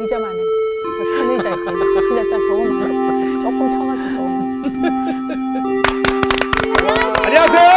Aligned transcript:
의자만 0.00 0.30
해. 0.30 0.42
저큰 0.96 1.30
의자 1.32 1.50
있지. 1.50 1.64
진짜 2.06 2.22
딱 2.30 2.38
저거만 2.46 3.40
조금 3.40 3.68
쳐가지고 3.68 4.12
저거만. 4.14 4.64
안녕하세요. 7.24 7.68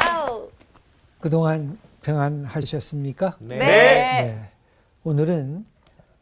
아우. 0.00 0.48
그동안 1.20 1.78
평안하셨습니까? 2.02 3.36
네. 3.38 3.58
네. 3.58 4.50
오늘은 5.04 5.64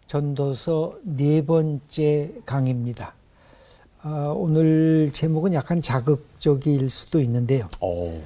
전도서 0.06 0.98
네 1.04 1.46
번째 1.46 2.30
강의입니다. 2.44 3.14
아, 4.02 4.34
오늘 4.36 5.10
제목은 5.14 5.54
약간 5.54 5.80
자극적일 5.80 6.90
수도 6.90 7.20
있는데요. 7.22 7.68
오. 7.80 8.20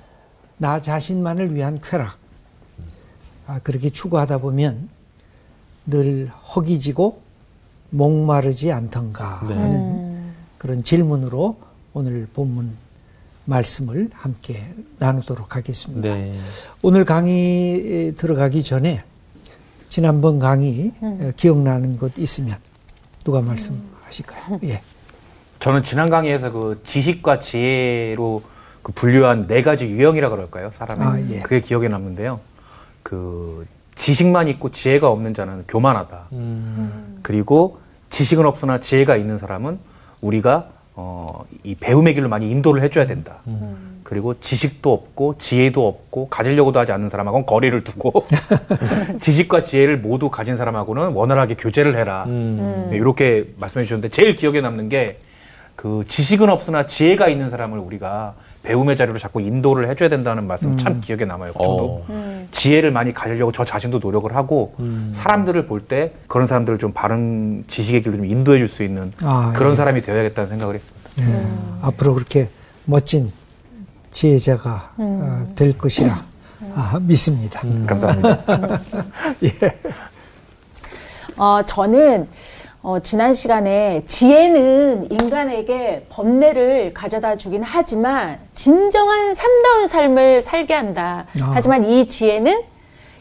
나 0.57 0.81
자신만을 0.81 1.55
위한 1.55 1.81
쾌락. 1.81 2.19
아, 3.47 3.61
그렇게 3.63 3.91
추구하다 3.91 4.39
보면 4.39 4.89
늘 5.87 6.29
허기지고 6.29 7.23
목마르지 7.91 8.73
않던가 8.73 9.45
네. 9.49 9.55
하는 9.55 10.33
그런 10.59 10.83
질문으로 10.83 11.59
오늘 11.93 12.27
본문 12.33 12.77
말씀을 13.45 14.11
함께 14.13 14.75
나누도록 14.99 15.55
하겠습니다. 15.55 16.13
네. 16.13 16.33
오늘 16.83 17.05
강의 17.05 18.13
들어가기 18.17 18.63
전에 18.63 19.05
지난번 19.89 20.39
강의 20.39 20.93
어, 21.01 21.31
기억나는 21.37 21.97
것 21.97 22.19
있으면 22.19 22.57
누가 23.25 23.41
말씀하실까요? 23.41 24.61
예. 24.65 24.83
저는 25.61 25.83
지난 25.83 26.11
강의에서 26.11 26.51
그 26.51 26.81
지식과 26.85 27.39
지혜로 27.39 28.43
그 28.83 28.93
분류한 28.93 29.47
네 29.47 29.63
가지 29.63 29.87
유형이라 29.87 30.29
그럴까요? 30.29 30.71
사람의 30.71 31.07
아, 31.07 31.31
예. 31.31 31.41
그게 31.41 31.61
기억에 31.61 31.89
남는데요. 31.89 32.41
그 33.03 33.67
지식만 33.97 34.47
있고 34.49 34.71
지혜가 34.71 35.11
없는 35.11 35.35
자는 35.35 35.65
교만하다. 35.67 36.29
음. 36.33 37.19
그리고 37.23 37.79
지식은 38.11 38.47
없으나 38.47 38.79
지혜가 38.79 39.17
있는 39.17 39.37
사람은 39.39 39.79
우리가 40.21 40.69
어, 40.95 41.45
이 41.65 41.75
배움의 41.75 42.15
길로 42.15 42.29
많이 42.29 42.51
인도를 42.51 42.83
해줘야 42.83 43.07
된다. 43.07 43.39
그리고 44.03 44.39
지식도 44.39 44.93
없고 44.93 45.37
지혜도 45.39 45.87
없고 45.87 46.29
가지려고도 46.29 46.79
하지 46.79 46.93
않는 46.93 47.09
사람하고는 47.09 47.45
거리를 47.45 47.83
두고 47.83 48.25
지식과 49.21 49.63
지혜를 49.63 49.99
모두 49.99 50.31
가진 50.31 50.57
사람하고는 50.57 51.09
원활하게 51.13 51.57
교제를 51.57 51.99
해라. 51.99 52.25
음. 52.29 52.89
네, 52.91 52.97
이렇게 52.97 53.53
말씀해 53.59 53.85
주셨는데 53.85 54.11
제일 54.11 54.37
기억에 54.37 54.61
남는 54.61 54.89
게 54.89 55.19
그 55.77 56.05
지식은 56.09 56.49
없으나 56.49 56.87
지혜가 56.87 57.29
있는 57.29 57.51
사람을 57.51 57.79
우리가 57.79 58.35
배움의 58.63 58.97
자리로 58.97 59.19
자꾸 59.19 59.41
인도를 59.43 59.89
해줘야 59.89 60.09
된다는 60.09 60.47
말씀 60.47 60.77
참 60.77 61.01
기억에 61.01 61.25
남아요. 61.27 61.53
저도 61.53 62.05
어. 62.09 62.47
지혜를 62.51 62.91
많이 62.91 63.13
가지려고 63.13 63.53
저 63.53 63.65
자신도 63.65 63.99
노력을 64.01 64.35
하고 64.35 64.75
음. 64.81 65.11
사람들을 65.15 65.67
볼 65.67 65.87
때 65.87 66.13
그런 66.27 66.47
사람들을 66.49 66.79
좀 66.79 66.93
바른 66.93 67.63
지식의 67.69 68.03
길로 68.03 68.17
좀 68.17 68.25
인도해 68.25 68.59
줄 68.59 68.67
수 68.69 68.83
있는 68.83 69.13
아, 69.23 69.53
그런 69.55 69.73
예. 69.73 69.77
사람이 69.77 70.03
되어야겠다는 70.03 70.49
생각을 70.51 70.75
했습니다. 70.75 71.11
예. 71.21 71.47
앞으로 71.83 72.15
그렇게 72.15 72.49
멋진 72.87 73.31
지혜자가 74.11 74.95
어, 74.97 75.53
될 75.55 75.77
것이라 75.79 76.21
아, 76.75 76.99
믿습니다. 77.03 77.61
감사합니다. 77.87 78.39
어, 81.37 81.61
저는 81.67 82.29
어, 82.87 83.01
지난 83.01 83.35
시간에 83.35 84.05
지혜는 84.07 85.11
인간에게 85.11 86.07
번뇌를 86.09 86.95
가져다 86.95 87.35
주긴 87.37 87.65
하지만 87.65 88.39
진정한 88.55 89.35
삼다운 89.35 89.89
삶을 89.89 90.41
살게 90.41 90.73
한다. 90.73 91.27
아. 91.43 91.51
하지만 91.53 91.85
이 91.85 92.07
지혜는 92.07 92.63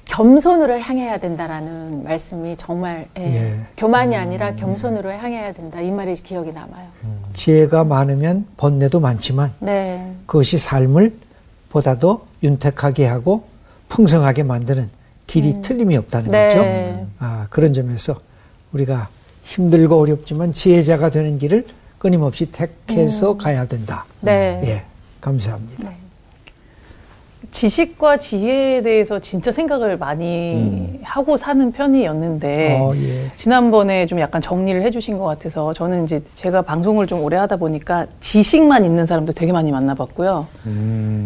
겸손으로 0.05 0.77
향해야 0.77 1.17
된다라는 1.17 2.03
말씀이 2.03 2.55
정말 2.57 3.07
예, 3.17 3.23
예. 3.23 3.59
교만이 3.75 4.15
아니라 4.15 4.53
겸손으로 4.53 5.09
향해야 5.11 5.51
된다. 5.53 5.81
이 5.81 5.89
말이 5.89 6.13
기억이 6.13 6.51
남아요. 6.51 6.85
지혜가 7.33 7.85
많으면 7.85 8.45
번뇌도 8.57 8.99
많지만 8.99 9.51
네. 9.57 10.13
그것이 10.27 10.59
삶을 10.59 11.11
보다도 11.69 12.27
윤택하게 12.43 13.07
하고 13.07 13.45
풍성하게 13.89 14.43
만드는 14.43 14.91
길이 15.25 15.59
틀림이 15.63 15.97
없다는 15.97 16.29
네. 16.29 16.49
거죠. 16.49 17.07
아, 17.17 17.47
그런 17.49 17.73
점에서 17.73 18.13
우리가 18.71 19.09
힘들고 19.45 19.99
어렵지만 19.99 20.51
지혜자가 20.51 21.11
되는 21.11 21.37
길을 21.37 21.65
끊임없이 21.99 22.47
택해서 22.47 23.37
가야 23.37 23.65
된다. 23.65 24.05
네. 24.21 24.61
예, 24.65 24.85
감사합니다. 25.21 25.89
네. 25.89 26.04
지식과 27.55 28.17
지혜에 28.17 28.81
대해서 28.81 29.19
진짜 29.19 29.49
생각을 29.49 29.97
많이 29.97 30.99
하고 31.03 31.37
사는 31.37 31.71
편이었는데 31.71 32.77
어, 32.81 32.93
예. 32.97 33.31
지난번에 33.37 34.07
좀 34.07 34.19
약간 34.19 34.41
정리를 34.41 34.81
해주신 34.81 35.17
것 35.17 35.23
같아서 35.23 35.71
저는 35.73 36.03
이제 36.03 36.21
제가 36.35 36.63
방송을 36.63 37.07
좀 37.07 37.23
오래 37.23 37.37
하다 37.37 37.55
보니까 37.55 38.07
지식만 38.19 38.83
있는 38.83 39.05
사람도 39.05 39.31
되게 39.31 39.53
많이 39.53 39.71
만나봤고요. 39.71 40.45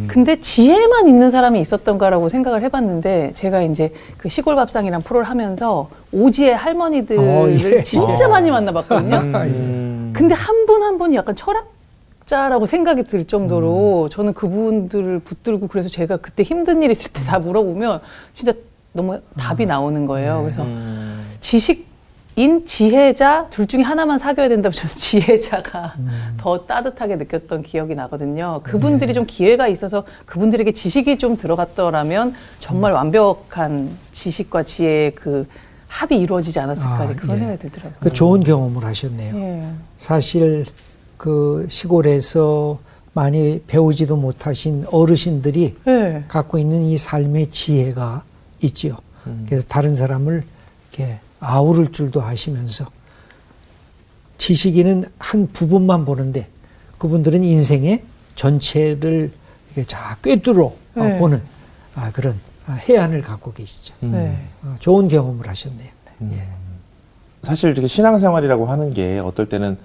근데 0.08 0.40
지혜만 0.40 1.08
있는 1.08 1.32
사람이 1.32 1.60
있었던가라고 1.62 2.30
생각을 2.30 2.62
해봤는데 2.62 3.32
제가 3.34 3.64
이제 3.64 3.92
그 4.20 4.30
시골 4.30 4.56
밥상이랑 4.56 5.02
프로를 5.02 5.28
하면서 5.28 5.90
오지의 6.12 6.56
할머니들을 6.56 7.20
어, 7.20 7.50
예. 7.50 7.82
진짜 7.82 8.28
많이 8.28 8.52
만나봤거든요. 8.52 9.16
음. 9.18 10.14
근데 10.16 10.36
한 10.36 10.68
분 10.68 10.84
한 10.84 11.00
분이 11.00 11.16
약간 11.16 11.36
철학 11.36 11.66
자라고 12.30 12.68
생각이 12.68 13.04
들 13.06 13.26
정도로 13.26 14.04
음. 14.06 14.10
저는 14.12 14.34
그분들을 14.36 15.18
붙들고 15.20 15.68
그래서 15.68 15.90
제가 15.90 16.18
그때 16.18 16.44
힘든 16.44 16.84
일 16.84 16.92
있을 16.92 17.12
때 17.12 17.20
다 17.24 17.40
물어보면 17.40 18.02
진짜 18.34 18.54
너무 18.94 19.20
답이 19.38 19.66
나오는 19.66 20.06
거예요. 20.06 20.38
네. 20.38 20.44
그래서 20.44 20.64
음. 20.64 21.26
지식인, 21.42 22.66
지혜자 22.68 23.48
둘 23.50 23.66
중에 23.68 23.82
하나만 23.82 24.20
사귀어야 24.20 24.48
된다면 24.48 24.74
저는 24.74 24.94
지혜자가 24.96 25.96
음. 25.98 26.36
더 26.38 26.66
따뜻하게 26.68 27.16
느꼈던 27.16 27.64
기억이 27.64 27.96
나거든요. 27.96 28.62
네. 28.64 28.72
그분들이 28.72 29.14
좀 29.16 29.26
기회가 29.26 29.68
있어서 29.68 30.04
그분들에게 30.28 30.72
지식이 30.72 31.18
좀 31.18 31.36
들어갔더라면 31.36 32.36
정말 32.60 32.94
완벽한 32.94 33.98
지식과 34.12 34.64
지혜의 34.64 35.16
그 35.16 35.48
합이 35.88 36.16
이루어지지 36.16 36.60
않았을까 36.60 36.90
아, 36.94 37.08
그런 37.16 37.36
예. 37.38 37.40
생각이 37.40 37.60
들더라고요. 37.60 37.98
그 38.00 38.14
좋은 38.14 38.44
경험을 38.44 38.84
하셨네요. 38.86 39.36
예. 39.36 39.64
사실 39.98 40.66
그 41.20 41.68
시골에서 41.70 42.80
많이 43.12 43.62
배우지도 43.68 44.16
못하신 44.16 44.86
어르신들이 44.90 45.76
예. 45.86 46.24
갖고 46.30 46.58
있는 46.58 46.82
이 46.82 46.98
삶의 46.98 47.48
지혜가 47.48 48.24
있지요. 48.62 48.96
그래서 49.46 49.66
다른 49.68 49.96
사람을 49.96 50.46
이렇게 50.90 51.20
아우를 51.42 51.92
줄도 51.92 52.24
아시면서 52.24 52.86
지식인은 54.38 55.04
한 55.20 55.50
부분만 55.52 56.06
보는데 56.06 56.48
그분들은 56.98 57.44
인생의 57.44 58.02
전체를 58.36 59.32
이렇게 59.68 59.84
쫙 59.86 60.22
꿰뚫어 60.22 60.64
어, 60.64 60.74
네. 60.96 61.18
보는 61.20 61.42
아, 61.96 62.12
그런 62.14 62.40
아, 62.66 62.72
해안을 62.72 63.22
갖고 63.22 63.52
계시죠. 63.52 63.94
네. 64.00 64.48
어, 64.64 64.74
좋은 64.80 65.10
경험을 65.10 65.50
하셨네요. 65.50 65.90
예. 66.32 66.48
사실 67.42 67.72
이렇게 67.72 67.88
신앙생활이라고 67.88 68.68
하는 68.68 68.94
게 68.94 69.20
어떨 69.20 69.48
때는 69.48 69.78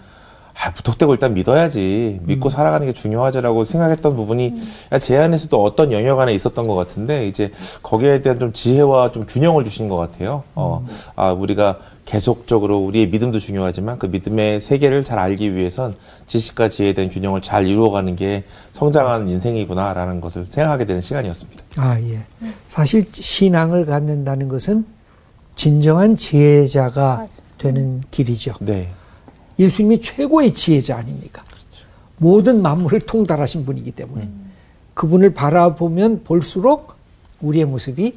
아, 0.56 0.70
무턱대고 0.70 1.12
일단 1.12 1.34
믿어야지 1.34 2.20
믿고 2.22 2.48
살아가는 2.48 2.86
게 2.86 2.92
중요하지라고 2.92 3.64
생각했던 3.64 4.14
부분이 4.14 4.54
제 5.00 5.16
안에서도 5.16 5.62
어떤 5.62 5.92
영역 5.92 6.20
안에 6.20 6.32
있었던 6.34 6.66
것 6.66 6.74
같은데 6.74 7.26
이제 7.26 7.50
거기에 7.82 8.22
대한 8.22 8.38
좀 8.38 8.52
지혜와 8.52 9.12
좀 9.12 9.26
균형을 9.26 9.64
주신 9.64 9.88
것 9.88 9.96
같아요. 9.96 10.44
어, 10.54 10.84
아 11.16 11.32
우리가 11.32 11.78
계속적으로 12.04 12.78
우리의 12.78 13.08
믿음도 13.08 13.38
중요하지만 13.38 13.98
그 13.98 14.06
믿음의 14.06 14.60
세계를 14.60 15.04
잘 15.04 15.18
알기 15.18 15.54
위해선 15.54 15.94
지식과 16.26 16.68
지혜에 16.68 16.92
대한 16.94 17.10
균형을 17.10 17.40
잘 17.40 17.66
이루어가는 17.66 18.14
게 18.14 18.44
성장하는 18.72 19.28
인생이구나라는 19.28 20.20
것을 20.20 20.44
생각하게 20.44 20.84
되는 20.84 21.00
시간이었습니다. 21.00 21.64
아, 21.78 21.98
예. 22.00 22.20
사실 22.68 23.06
신앙을 23.10 23.86
갖는다는 23.86 24.48
것은 24.48 24.86
진정한 25.56 26.16
지혜자가 26.16 27.26
되는 27.58 28.02
길이죠. 28.10 28.54
네. 28.60 28.90
예수님이 29.58 30.00
최고의 30.00 30.52
지혜자 30.52 30.96
아닙니까? 30.96 31.44
모든 32.16 32.62
만물을 32.62 33.00
통달하신 33.00 33.64
분이기 33.64 33.90
때문에 33.92 34.28
그분을 34.94 35.34
바라보면 35.34 36.22
볼수록 36.24 36.94
우리의 37.40 37.64
모습이 37.64 38.16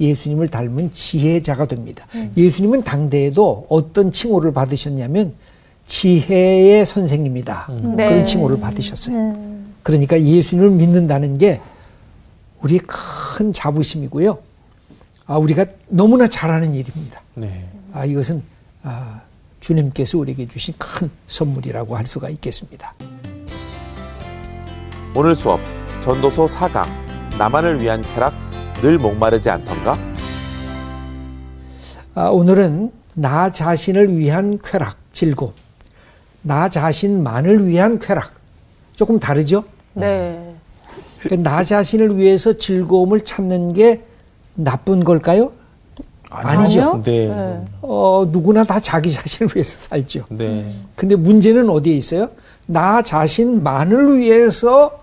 예수님을 0.00 0.48
닮은 0.48 0.92
지혜자가 0.92 1.66
됩니다. 1.66 2.06
예수님은 2.36 2.82
당대에도 2.82 3.66
어떤 3.68 4.10
칭호를 4.10 4.52
받으셨냐면 4.52 5.34
지혜의 5.86 6.86
선생님이다. 6.86 7.70
네. 7.96 8.08
그런 8.08 8.24
칭호를 8.24 8.60
받으셨어요. 8.60 9.16
음. 9.16 9.74
그러니까 9.82 10.20
예수님을 10.20 10.70
믿는다는 10.70 11.38
게 11.38 11.60
우리의 12.62 12.80
큰 12.86 13.52
자부심이고요. 13.52 14.38
아, 15.26 15.36
우리가 15.38 15.66
너무나 15.88 16.26
잘하는 16.26 16.74
일입니다. 16.74 17.20
네. 17.34 17.64
아, 17.92 18.04
이것은 18.04 18.42
아, 18.82 19.21
주님께서 19.62 20.18
우리에게 20.18 20.46
주신 20.48 20.74
큰 20.76 21.08
선물이라고 21.26 21.96
할 21.96 22.06
수가 22.06 22.28
있겠습니다. 22.30 22.94
오늘 25.14 25.34
수업 25.34 25.60
전도서 26.00 26.46
4강 26.46 26.86
나만을 27.38 27.80
위한 27.80 28.02
쾌락 28.02 28.34
늘 28.82 28.98
목마르지 28.98 29.48
않던가? 29.48 29.98
아, 32.14 32.24
오늘은 32.26 32.90
나 33.14 33.50
자신을 33.50 34.16
위한 34.18 34.58
쾌락, 34.62 34.96
즐거움. 35.12 35.52
나 36.42 36.68
자신만을 36.68 37.66
위한 37.66 37.98
쾌락. 37.98 38.32
조금 38.96 39.20
다르죠? 39.20 39.64
네. 39.94 40.54
그러니까 41.20 41.50
나 41.50 41.62
자신을 41.62 42.16
위해서 42.18 42.58
즐거움을 42.58 43.20
찾는 43.22 43.72
게 43.74 44.02
나쁜 44.56 45.04
걸까요? 45.04 45.52
아니죠. 46.32 47.02
네. 47.04 47.28
네. 47.28 47.64
어, 47.82 48.26
누구나 48.30 48.64
다 48.64 48.80
자기 48.80 49.10
자신을 49.10 49.52
위해서 49.54 49.88
살죠. 49.88 50.24
네. 50.30 50.74
근데 50.96 51.16
문제는 51.16 51.68
어디에 51.68 51.94
있어요? 51.94 52.30
나 52.66 53.02
자신만을 53.02 54.18
위해서 54.18 55.00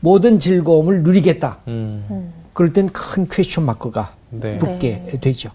모든 0.00 0.38
즐거움을 0.38 1.02
누리겠다. 1.02 1.58
음. 1.68 2.32
그럴 2.52 2.72
땐 2.72 2.88
큰 2.92 3.26
퀘스천 3.28 3.64
마크가 3.64 4.14
네. 4.30 4.58
붙게 4.58 5.18
되죠. 5.20 5.50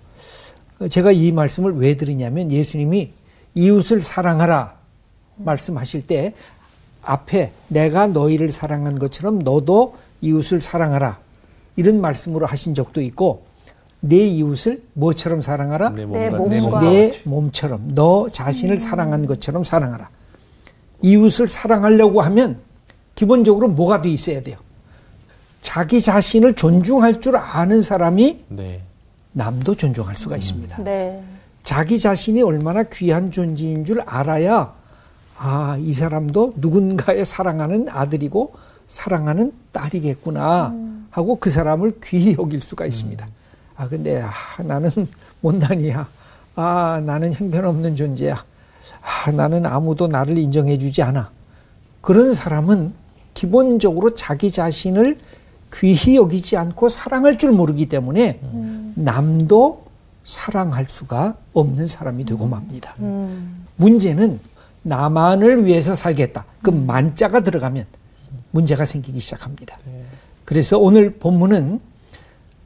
어, 0.79 0.87
제가 0.87 1.11
이 1.11 1.31
말씀을 1.31 1.75
왜 1.77 1.95
드리냐면 1.95 2.51
예수님이 2.51 3.11
이웃을 3.55 4.01
사랑하라 4.01 4.73
말씀하실 5.37 6.07
때 6.07 6.33
앞에 7.01 7.51
내가 7.67 8.07
너희를 8.07 8.49
사랑한 8.51 8.99
것처럼 8.99 9.39
너도 9.39 9.95
이웃을 10.21 10.61
사랑하라 10.61 11.17
이런 11.75 12.01
말씀으로 12.01 12.45
하신 12.45 12.75
적도 12.75 13.01
있고 13.01 13.43
내 14.01 14.17
이웃을 14.17 14.81
뭐처럼 14.93 15.41
사랑하라? 15.41 15.89
내내 15.89 16.29
몸과 16.29 16.37
몸과 16.37 16.81
내 16.81 17.11
몸처럼 17.25 17.89
너 17.93 18.29
자신을 18.29 18.77
사랑한 18.77 19.25
것처럼 19.25 19.63
사랑하라. 19.63 20.09
이웃을 21.01 21.47
사랑하려고 21.47 22.21
하면 22.21 22.59
기본적으로 23.15 23.67
뭐가 23.67 24.01
돼 24.01 24.09
있어야 24.09 24.41
돼요? 24.41 24.57
자기 25.61 26.01
자신을 26.01 26.55
존중할 26.55 27.19
줄 27.19 27.35
아는 27.35 27.81
사람이 27.81 28.45
네. 28.47 28.81
남도 29.33 29.75
존중할 29.75 30.15
수가 30.15 30.37
있습니다. 30.37 30.83
네. 30.83 31.21
자기 31.63 31.99
자신이 31.99 32.41
얼마나 32.41 32.83
귀한 32.83 33.31
존재인 33.31 33.83
줄 33.83 34.01
알아야 34.05 34.73
아, 35.37 35.77
이 35.79 35.93
사람도 35.93 36.53
누군가의 36.57 37.25
사랑하는 37.25 37.87
아들이고 37.89 38.53
사랑하는 38.87 39.53
딸이겠구나 39.71 40.73
하고 41.11 41.35
그 41.35 41.49
사람을 41.49 41.99
귀히 42.03 42.35
여길 42.37 42.61
수가 42.61 42.85
있습니다. 42.85 43.27
아, 43.79 43.87
근데 43.87 44.21
아, 44.21 44.31
나는 44.61 44.89
못난이야. 45.39 46.05
아, 46.55 47.01
나는 47.05 47.33
형편없는 47.33 47.95
존재야. 47.95 48.43
아, 49.01 49.31
나는 49.31 49.65
아무도 49.65 50.07
나를 50.07 50.37
인정해 50.37 50.77
주지 50.77 51.01
않아. 51.01 51.31
그런 52.01 52.33
사람은 52.33 52.93
기본적으로 53.33 54.15
자기 54.15 54.51
자신을 54.51 55.17
귀히 55.73 56.17
여기지 56.17 56.57
않고 56.57 56.89
사랑할 56.89 57.37
줄 57.37 57.51
모르기 57.53 57.85
때문에 57.85 58.41
남도 58.95 59.85
사랑할 60.25 60.85
수가 60.89 61.37
없는 61.53 61.87
사람이 61.87 62.25
되고 62.25 62.47
맙니다. 62.47 62.95
문제는 63.77 64.39
나만을 64.81 65.65
위해서 65.65 65.95
살겠다. 65.95 66.45
그 66.61 66.69
만자가 66.69 67.41
들어가면 67.41 67.85
문제가 68.51 68.83
생기기 68.83 69.21
시작합니다. 69.21 69.77
그래서 70.43 70.77
오늘 70.77 71.11
본문은 71.11 71.79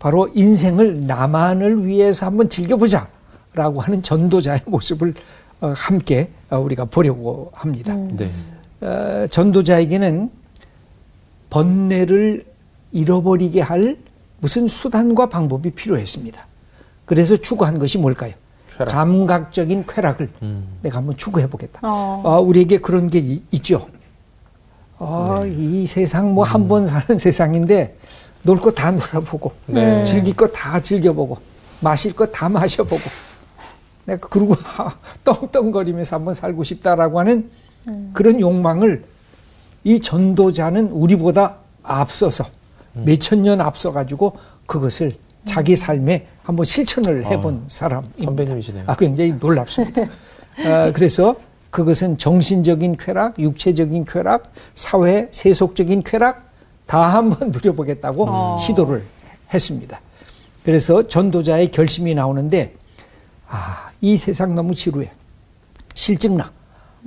바로 0.03 0.29
인생을 0.33 1.07
나만을 1.07 1.85
위해서 1.85 2.25
한번 2.25 2.49
즐겨보자 2.49 3.07
라고 3.53 3.79
하는 3.79 4.03
전도자의 4.03 4.59
모습을 4.67 5.13
어, 5.61 5.67
함께 5.77 6.29
어, 6.49 6.57
우리가 6.59 6.83
보려고 6.83 7.49
합니다. 7.53 7.95
네. 7.95 8.29
어, 8.81 9.25
전도자에게는 9.29 10.29
번뇌를 11.49 12.43
잃어버리게 12.91 13.61
할 13.61 13.97
무슨 14.41 14.67
수단과 14.67 15.27
방법이 15.29 15.71
필요했습니다. 15.71 16.47
그래서 17.05 17.37
추구한 17.37 17.79
것이 17.79 17.97
뭘까요? 17.97 18.33
쾌락. 18.77 18.91
감각적인 18.91 19.85
쾌락을 19.87 20.29
음. 20.41 20.67
내가 20.81 20.97
한번 20.97 21.15
추구해 21.15 21.47
보겠다. 21.49 21.79
어. 21.81 22.21
어, 22.25 22.41
우리에게 22.41 22.79
그런 22.79 23.09
게 23.09 23.19
이- 23.19 23.41
있죠. 23.51 23.87
어, 24.99 25.45
이 25.45 25.87
세상 25.87 26.33
뭐 26.33 26.43
한번 26.43 26.85
사는 26.85 27.17
세상인데 27.17 27.95
놀 28.43 28.57
거 28.59 28.71
다 28.71 28.91
놀아보고 28.91 29.51
네. 29.67 30.03
즐길 30.03 30.35
거 30.35 30.47
다 30.51 30.79
즐겨보고 30.81 31.37
마실 31.81 32.13
거 32.13 32.25
다 32.25 32.49
마셔보고 32.49 33.01
내가 34.05 34.27
그러고 34.27 34.55
떵떵거리면서 35.23 36.17
한번 36.17 36.33
살고 36.33 36.63
싶다라고 36.63 37.19
하는 37.19 37.49
그런 38.13 38.39
욕망을 38.39 39.03
이 39.85 39.99
전도자는 39.99 40.89
우리보다 40.91 41.57
앞서서 41.83 42.45
몇천 42.93 43.41
년 43.43 43.59
앞서 43.61 43.91
가지고 43.91 44.37
그것을 44.65 45.15
자기 45.45 45.75
삶에 45.75 46.27
한번 46.43 46.63
실천을 46.65 47.25
해본 47.25 47.65
사람입니다. 47.67 48.23
선배님이시네요. 48.23 48.83
아, 48.87 48.95
굉장히 48.95 49.33
놀랍습니다. 49.33 50.01
아, 50.65 50.91
그래서 50.93 51.35
그것은 51.69 52.17
정신적인 52.17 52.95
쾌락, 52.97 53.39
육체적인 53.39 54.05
쾌락, 54.05 54.43
사회 54.75 55.27
세속적인 55.31 56.03
쾌락 56.03 56.52
다 56.85 57.13
한번 57.13 57.51
누려보겠다고 57.55 58.57
시도를 58.57 59.05
했습니다. 59.53 59.99
그래서 60.63 61.07
전도자의 61.07 61.71
결심이 61.71 62.13
나오는데 62.15 62.73
아, 63.47 63.91
이 64.01 64.17
세상 64.17 64.55
너무 64.55 64.73
지루해. 64.73 65.11
실증나. 65.93 66.51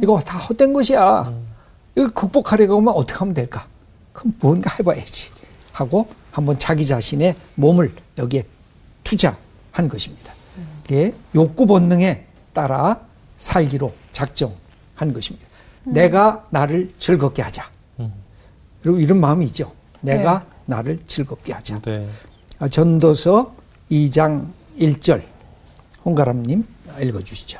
이거 0.02 0.20
다 0.20 0.38
헛된 0.38 0.72
것이야. 0.72 1.32
이걸 1.96 2.10
극복하려고 2.10 2.76
하면 2.78 2.94
어떻게 2.94 3.18
하면 3.18 3.34
될까? 3.34 3.66
그럼 4.12 4.34
뭔가 4.40 4.74
해봐야지. 4.78 5.30
하고 5.72 6.08
한번 6.30 6.58
자기 6.58 6.86
자신의 6.86 7.34
몸을 7.54 7.92
여기에 8.18 8.44
투자한 9.04 9.88
것입니다. 9.88 10.32
이게 10.84 11.14
욕구 11.34 11.66
본능에 11.66 12.26
따라 12.52 13.00
살기로 13.38 13.92
작정한 14.12 15.12
것입니다. 15.12 15.46
내가 15.84 16.44
나를 16.50 16.92
즐겁게 16.98 17.42
하자. 17.42 17.64
그리고 18.86 19.00
이런 19.00 19.18
마음이 19.18 19.46
있죠. 19.46 19.72
내가 20.00 20.46
나를 20.64 21.00
즐겁게 21.08 21.52
하자. 21.52 21.80
네. 21.80 22.06
아, 22.60 22.68
전도서 22.68 23.52
2장 23.90 24.46
1절 24.78 25.22
홍가람님 26.04 26.64
읽어주시죠. 27.02 27.58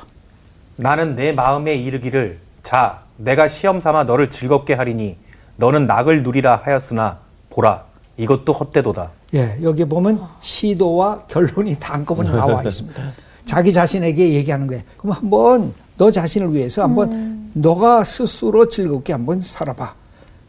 나는 0.77 1.17
내 1.17 1.33
마음에 1.33 1.75
이르기를 1.75 2.39
자 2.63 3.01
내가 3.17 3.49
시험 3.49 3.81
삼아 3.81 4.05
너를 4.05 4.29
즐겁게 4.29 4.73
하리니 4.73 5.17
너는 5.57 5.85
낙을 5.85 6.23
누리라 6.23 6.61
하였으나 6.63 7.19
보라 7.49 7.83
이것도 8.15 8.53
헛되도다. 8.53 9.11
예, 9.33 9.57
여기 9.63 9.83
보면 9.83 10.21
시도와 10.39 11.25
결론이 11.27 11.75
다 11.77 11.95
한꺼번에 11.95 12.31
나와 12.31 12.63
있습니다. 12.63 13.01
자기 13.43 13.73
자신에게 13.73 14.31
얘기하는 14.35 14.65
거예요. 14.67 14.81
그럼 14.95 15.11
한번 15.11 15.73
너 15.97 16.09
자신을 16.09 16.53
위해서 16.53 16.83
한번 16.83 17.51
너가 17.51 18.05
스스로 18.05 18.69
즐겁게 18.69 19.11
한번 19.11 19.41
살아봐. 19.41 20.06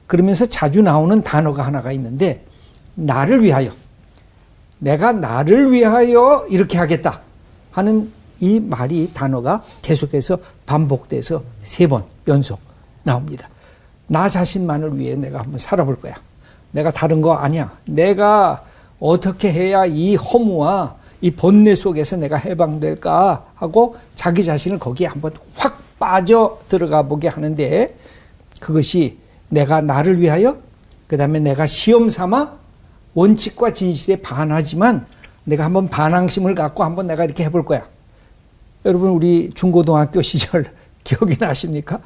그러면서 0.09 0.47
자주 0.47 0.83
나오는 0.83 1.23
단어가 1.23 1.65
하나가 1.65 1.93
있는데 1.93 2.45
나를 2.97 3.45
위하여 3.45 3.71
내가 4.79 5.12
나를 5.12 5.71
위하여 5.71 6.45
이렇게 6.49 6.79
하겠다 6.79 7.21
하는 7.71 8.11
이 8.41 8.59
말이 8.61 9.11
단어가 9.15 9.62
계속해서 9.83 10.38
반복돼서 10.67 11.43
세 11.62 11.87
번 11.87 12.05
연속 12.27 12.59
나옵니다. 13.05 13.49
나 14.07 14.29
자신만을 14.29 14.99
위해 14.99 15.15
내가 15.15 15.41
한번 15.41 15.59
살아볼 15.59 16.00
거야. 16.00 16.15
내가 16.73 16.91
다른 16.91 17.21
거 17.21 17.35
아니야. 17.35 17.77
내가 17.85 18.65
어떻게 19.00 19.53
해야 19.53 19.85
이 19.87 20.15
허무와 20.17 20.97
이 21.21 21.31
번뇌 21.33 21.75
속에서 21.75 22.17
내가 22.17 22.37
해방될까 22.37 23.53
하고 23.57 23.97
자기 24.15 24.43
자신을 24.43 24.79
거기에 24.79 25.09
한번 25.09 25.33
확 25.55 25.79
빠져 25.99 26.59
들어가 26.69 27.03
보게 27.03 27.29
하는데 27.29 27.95
그것이 28.61 29.19
내가 29.49 29.81
나를 29.81 30.21
위하여 30.21 30.57
그 31.07 31.17
다음에 31.17 31.40
내가 31.40 31.67
시험 31.67 32.09
삼아 32.09 32.52
원칙과 33.14 33.73
진실에 33.73 34.17
반하지만 34.21 35.07
내가 35.45 35.64
한번 35.64 35.88
반항심을 35.88 36.55
갖고 36.55 36.85
한번 36.85 37.07
내가 37.07 37.25
이렇게 37.25 37.45
해볼 37.45 37.64
거야. 37.64 37.83
여러분 38.85 39.11
우리 39.11 39.50
중고등학교 39.55 40.23
시절 40.23 40.67
기억이 41.05 41.37
나십니까? 41.38 42.00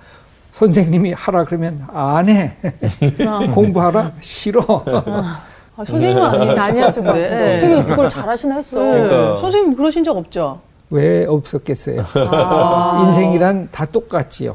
선생님이 0.52 1.12
하라 1.12 1.44
그러면 1.44 1.84
안 1.92 2.28
해. 2.28 2.52
공부하라 3.52 4.12
싫어. 4.20 4.60
아, 4.86 5.40
선생님은 5.76 6.22
아니, 6.22 6.54
같은데 6.54 7.12
네. 7.12 7.56
어떻게 7.56 7.90
그걸 7.90 8.08
잘하시나 8.08 8.54
했어. 8.56 8.78
그러니까. 8.78 9.38
선생님 9.38 9.74
그러신 9.76 10.04
적 10.04 10.16
없죠? 10.16 10.60
왜 10.90 11.24
없었겠어요? 11.24 12.04
아. 12.14 13.02
인생이란 13.06 13.68
다 13.72 13.86
똑같지요. 13.86 14.54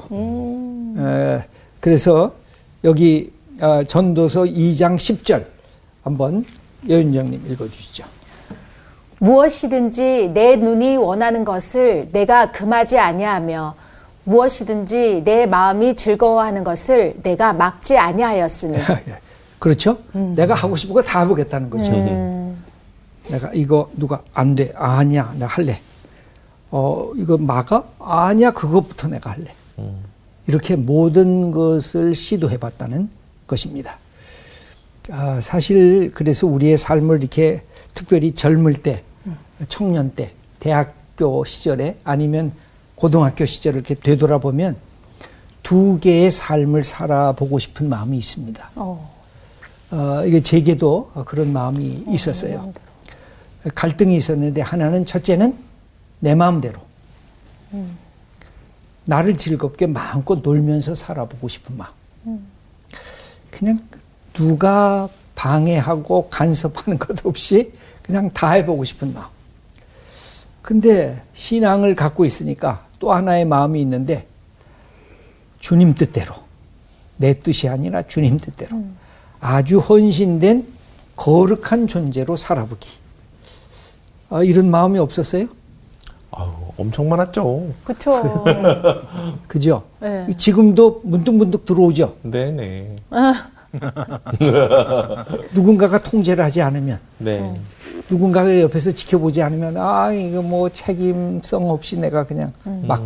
에, 1.00 1.44
그래서 1.80 2.32
여기 2.84 3.32
어, 3.60 3.84
전도서 3.84 4.44
2장 4.44 4.96
10절 4.96 5.46
한번 6.04 6.46
여윤정님 6.88 7.52
읽어주시죠. 7.52 8.06
무엇이든지 9.20 10.32
내 10.34 10.56
눈이 10.56 10.98
원하는 10.98 11.44
것을 11.44 12.10
내가 12.12 12.52
금하지 12.52 13.00
아니하며 13.00 13.76
무엇이든지 14.26 15.24
내 15.26 15.46
마음이 15.46 15.96
즐거워하는 15.96 16.64
것을 16.64 17.16
내가 17.24 17.54
막지 17.54 17.98
아니하였으니 17.98 18.78
예. 19.08 19.20
그렇죠? 19.58 19.98
내가 20.14 20.54
하고 20.54 20.76
싶은 20.76 20.94
거다 20.94 21.22
해보겠다는 21.22 21.70
거죠. 21.70 21.92
내가 23.30 23.50
이거 23.54 23.90
누가 23.96 24.22
안 24.34 24.54
돼. 24.56 24.72
아니야. 24.76 25.34
나 25.38 25.48
할래. 25.48 25.80
어, 26.70 27.12
이거 27.16 27.38
막아? 27.38 27.84
아니야, 28.00 28.52
그것부터 28.52 29.08
내가 29.08 29.32
할래. 29.32 29.54
이렇게 30.48 30.76
모든 30.76 31.52
것을 31.52 32.16
시도해 32.16 32.58
봤다는 32.58 33.10
것입니다. 33.46 34.00
아, 35.12 35.40
사실 35.42 36.12
그래서 36.14 36.48
우리의 36.48 36.78
삶을 36.78 37.20
이렇게 37.20 37.64
특별히 37.94 38.32
젊을 38.32 38.76
때, 38.76 39.04
청년 39.68 40.12
때, 40.16 40.32
대학교 40.60 41.44
시절에 41.46 41.98
아니면 42.04 42.52
고등학교 42.96 43.46
시절을 43.46 43.80
이렇게 43.80 43.96
되돌아보면 43.96 44.76
두 45.64 46.00
개의 46.00 46.32
삶을 46.32 46.84
살아보고 46.84 47.60
싶은 47.60 47.90
마음이 47.90 48.18
있습니다. 48.18 48.72
어. 48.76 49.18
어, 49.92 50.24
이게 50.26 50.42
제게도 50.42 51.12
그런 51.26 51.54
마음이 51.54 52.06
있었어요. 52.10 52.74
갈등이 53.76 54.16
있었는데 54.16 54.62
하나는 54.62 55.06
첫째는 55.06 55.58
내 56.20 56.36
마음대로 56.36 56.80
나를 59.08 59.38
즐겁게 59.38 59.88
마음껏 59.88 60.40
놀면서 60.44 60.94
살아보고 60.94 61.48
싶은 61.48 61.78
마음. 61.78 62.46
그냥 63.50 63.80
누가 64.34 65.08
방해하고 65.34 66.30
간섭하는 66.30 67.00
것 67.00 67.26
없이 67.26 67.72
그냥 68.04 68.30
다 68.32 68.52
해보고 68.52 68.84
싶은 68.84 69.14
마음. 69.14 69.28
근데 70.62 71.24
신앙을 71.34 71.96
갖고 71.96 72.26
있으니까 72.26 72.86
또 73.00 73.14
하나의 73.14 73.46
마음이 73.46 73.80
있는데 73.82 74.28
주님 75.60 75.96
뜻대로 75.96 76.36
내 77.16 77.40
뜻이 77.40 77.70
아니라 77.70 78.02
주님 78.02 78.38
뜻대로 78.38 78.84
아주 79.40 79.80
헌신된 79.80 80.68
거룩한 81.16 81.88
존재로 81.88 82.36
살아보기. 82.36 82.90
아, 84.30 84.44
이런 84.44 84.70
마음이 84.70 85.00
없었어요? 85.00 85.48
아유, 86.32 86.52
엄청 86.78 87.10
많았죠. 87.10 87.70
그쵸. 87.84 88.44
그죠? 89.48 89.84
네. 90.00 90.28
지금도 90.38 91.02
문득문득 91.04 91.66
들어오죠. 91.66 92.16
네네. 92.22 92.96
누군가가 95.54 96.02
통제를 96.02 96.44
하지 96.44 96.62
않으면, 96.62 97.00
네. 97.18 97.54
누군가가 98.10 98.62
옆에서 98.62 98.92
지켜보지 98.92 99.42
않으면, 99.42 99.78
아, 99.78 100.12
이거 100.14 100.42
뭐 100.42 100.70
책임성 100.70 101.70
없이 101.70 101.98
내가 102.00 102.26
그냥 102.26 102.54
막 102.64 103.04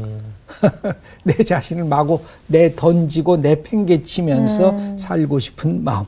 내 1.24 1.34
자신을 1.44 1.86
마구 1.86 2.20
내 2.48 2.76
던지고 2.76 3.38
내 3.38 3.62
팽개치면서 3.64 4.98
살고 4.98 5.40
싶은 5.40 5.84
마음. 5.84 6.06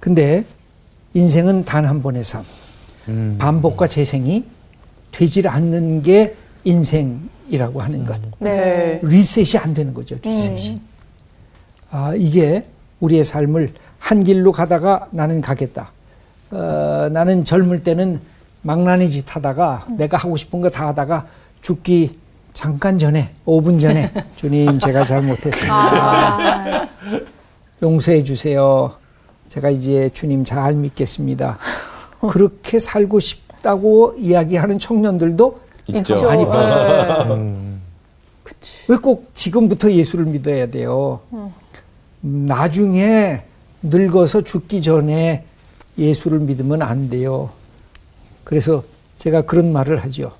근데 0.00 0.44
인생은 1.14 1.64
단 1.64 1.86
한 1.86 2.02
번의 2.02 2.24
삶. 2.24 2.44
반복과 3.38 3.86
재생이 3.86 4.44
되질 5.18 5.48
않는 5.48 6.02
게 6.04 6.36
인생이라고 6.62 7.80
하는 7.82 8.04
것. 8.04 8.20
네. 8.38 9.00
리셋이 9.02 9.60
안 9.60 9.74
되는 9.74 9.92
거죠, 9.92 10.16
리셋이. 10.22 10.80
아, 11.90 12.14
이게 12.16 12.64
우리의 13.00 13.24
삶을 13.24 13.72
한 13.98 14.22
길로 14.22 14.52
가다가 14.52 15.08
나는 15.10 15.40
가겠다. 15.40 15.90
어, 16.52 17.08
나는 17.10 17.44
젊을 17.44 17.82
때는 17.82 18.20
망나니 18.62 19.10
짓 19.10 19.24
하다가 19.34 19.86
내가 19.96 20.16
하고 20.18 20.36
싶은 20.36 20.60
거 20.60 20.70
다 20.70 20.86
하다가 20.86 21.26
죽기 21.62 22.16
잠깐 22.52 22.96
전에, 22.96 23.34
5분 23.44 23.80
전에 23.80 24.12
주님 24.36 24.78
제가 24.78 25.02
잘못했습니다. 25.02 25.74
아, 25.74 26.88
용서해 27.82 28.22
주세요. 28.22 28.92
제가 29.48 29.70
이제 29.70 30.10
주님 30.14 30.44
잘 30.44 30.74
믿겠습니다. 30.74 31.58
그렇게 32.30 32.78
살고 32.78 33.18
싶 33.18 33.47
다고 33.62 34.14
이야기하는 34.18 34.78
청년들도 34.78 35.58
있죠. 35.88 36.22
많이 36.22 36.44
봤어요. 36.46 37.34
음. 37.34 37.80
왜꼭 38.88 39.30
지금부터 39.34 39.90
예수를 39.92 40.24
믿어야 40.26 40.66
돼요? 40.66 41.20
음, 41.32 41.52
나중에 42.20 43.42
늙어서 43.82 44.42
죽기 44.42 44.82
전에 44.82 45.44
예수를 45.98 46.40
믿으면 46.40 46.82
안 46.82 47.08
돼요. 47.08 47.50
그래서 48.44 48.82
제가 49.18 49.42
그런 49.42 49.72
말을 49.72 50.02
하죠. 50.04 50.32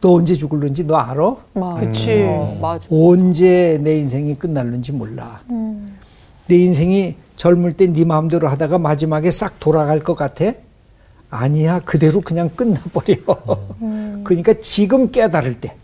너 0.00 0.12
언제 0.12 0.34
죽을는지 0.34 0.84
너 0.86 0.96
알아? 0.96 1.36
그치. 1.80 2.24
맞아. 2.60 2.86
언제 2.90 3.78
내 3.82 3.98
인생이 3.98 4.34
끝날는지 4.36 4.92
몰라. 4.92 5.40
내 6.46 6.56
인생이 6.56 7.16
젊을 7.36 7.72
때 7.74 7.86
네 7.88 8.04
마음대로 8.04 8.48
하다가 8.48 8.78
마지막에 8.78 9.30
싹 9.30 9.58
돌아갈 9.60 10.00
것 10.00 10.14
같아? 10.14 10.52
아니야. 11.30 11.80
그대로 11.80 12.20
그냥 12.20 12.50
끝나버려. 12.50 13.16
그러니까 14.24 14.54
지금 14.60 15.10
깨달을 15.10 15.60
때 15.60 15.76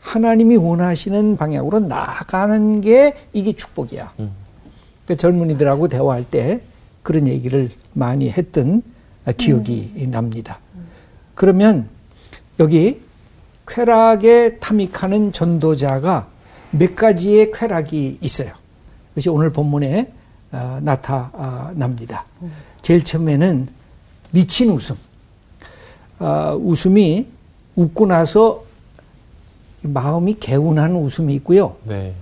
하나님이 0.00 0.56
원하시는 0.56 1.36
방향으로 1.36 1.80
나아가는 1.80 2.80
게 2.80 3.14
이게 3.32 3.52
축복이야. 3.52 4.12
그러니까 4.16 5.14
젊은이들하고 5.16 5.88
대화할 5.88 6.24
때 6.24 6.60
그런 7.02 7.28
얘기를 7.28 7.70
많이 7.92 8.30
했던 8.30 8.82
기억이 9.36 10.08
납니다. 10.10 10.60
그러면 11.34 11.88
여기 12.58 13.00
쾌락에 13.66 14.58
탐닉하는 14.58 15.32
전도자가 15.32 16.28
몇 16.70 16.94
가지의 16.96 17.50
쾌락이 17.50 18.18
있어요. 18.20 18.52
그것이 19.10 19.28
오늘 19.28 19.50
본문에 19.50 20.12
어, 20.52 20.78
나타납니다. 20.82 22.24
제일 22.82 23.02
처음에는 23.02 23.66
미친 24.36 24.68
웃음. 24.70 24.94
어, 26.18 26.54
웃음이 26.60 27.26
웃고 27.74 28.04
나서 28.04 28.64
마음이 29.80 30.34
개운한 30.34 30.94
웃음이 30.94 31.34
있고요. 31.36 31.76
네. 31.84 32.12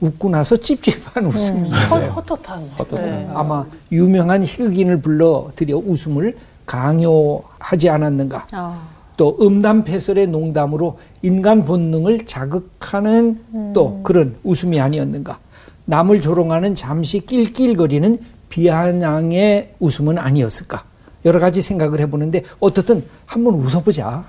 웃고 0.00 0.28
나서 0.28 0.56
찝찝한 0.56 1.26
웃음이 1.26 1.70
있어요. 1.70 2.10
헛헛한. 2.10 2.70
네. 2.94 3.28
아마 3.34 3.66
유명한 3.90 4.44
희극인을 4.44 5.00
불러들여 5.00 5.78
웃음을 5.78 6.36
강요하지 6.64 7.88
않았는가. 7.88 8.46
아. 8.52 8.80
또 9.16 9.36
음담패설의 9.40 10.28
농담으로 10.28 10.98
인간 11.22 11.64
본능을 11.64 12.26
자극하는 12.26 13.72
또 13.74 14.00
그런 14.04 14.36
웃음이 14.44 14.80
아니었는가. 14.80 15.40
남을 15.86 16.20
조롱하는 16.20 16.76
잠시 16.76 17.20
낄낄거리는 17.20 18.18
비아냥의 18.48 19.74
웃음은 19.80 20.18
아니었을까. 20.18 20.93
여러 21.24 21.40
가지 21.40 21.62
생각을 21.62 22.00
해보는데 22.00 22.42
어떻든 22.60 23.04
한번 23.26 23.54
웃어보자. 23.54 24.24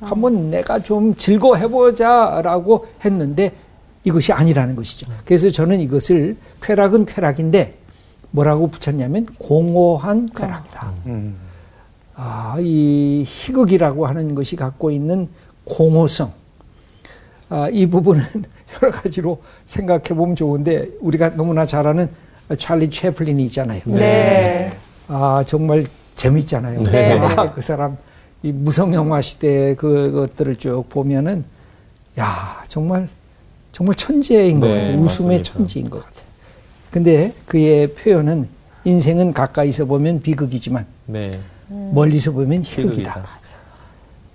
한번 0.00 0.50
내가 0.50 0.78
좀 0.80 1.16
즐거워해보자라고 1.16 2.86
했는데 3.04 3.52
이것이 4.04 4.32
아니라는 4.32 4.76
것이죠. 4.76 5.06
그래서 5.24 5.50
저는 5.50 5.80
이것을 5.80 6.36
쾌락은 6.62 7.06
쾌락인데 7.06 7.78
뭐라고 8.30 8.68
붙였냐면 8.68 9.26
공허한 9.38 10.28
쾌락이다. 10.34 10.92
아, 12.14 12.56
이 12.60 13.24
희극이라고 13.26 14.06
하는 14.06 14.34
것이 14.34 14.56
갖고 14.56 14.90
있는 14.90 15.28
공허성. 15.64 16.32
아, 17.48 17.68
이 17.72 17.86
부분은 17.86 18.22
여러 18.82 18.92
가지로 18.92 19.40
생각해 19.66 20.02
보면 20.04 20.36
좋은데 20.36 20.88
우리가 21.00 21.34
너무나 21.36 21.66
잘 21.66 21.86
아는 21.86 22.08
찰리 22.58 22.90
채플린이 22.90 23.44
있잖아요. 23.46 23.80
네. 23.86 24.76
아, 25.08 25.42
정말 25.46 25.86
재밌잖아요. 26.16 26.82
네. 26.82 27.18
아, 27.18 27.52
그 27.52 27.60
사람 27.60 27.96
이 28.42 28.52
무성 28.52 28.92
영화 28.94 29.20
시대 29.20 29.74
그것들을 29.74 30.56
쭉 30.56 30.84
보면은 30.88 31.44
야, 32.18 32.62
정말 32.68 33.08
정말 33.72 33.96
천재인 33.96 34.60
것 34.60 34.68
네, 34.68 34.76
같아요. 34.76 34.98
웃음의. 34.98 35.42
천지인 35.42 35.90
것 35.90 36.04
같아요. 36.04 36.24
근데 36.90 37.32
그의 37.46 37.92
표현은 37.92 38.48
인생은 38.84 39.32
가까이서 39.32 39.86
보면 39.86 40.20
비극이지만 40.22 40.86
네. 41.06 41.40
멀리서 41.68 42.30
보면 42.32 42.62
희극이다. 42.62 42.90
희극이다. 43.10 43.28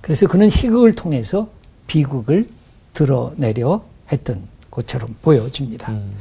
그래서 0.01 0.27
그는 0.27 0.49
희극을 0.49 0.93
통해서 0.95 1.47
비극을 1.87 2.47
드러내려 2.93 3.83
했던 4.11 4.41
것처럼 4.71 5.15
보여집니다. 5.21 5.91
음. 5.91 6.11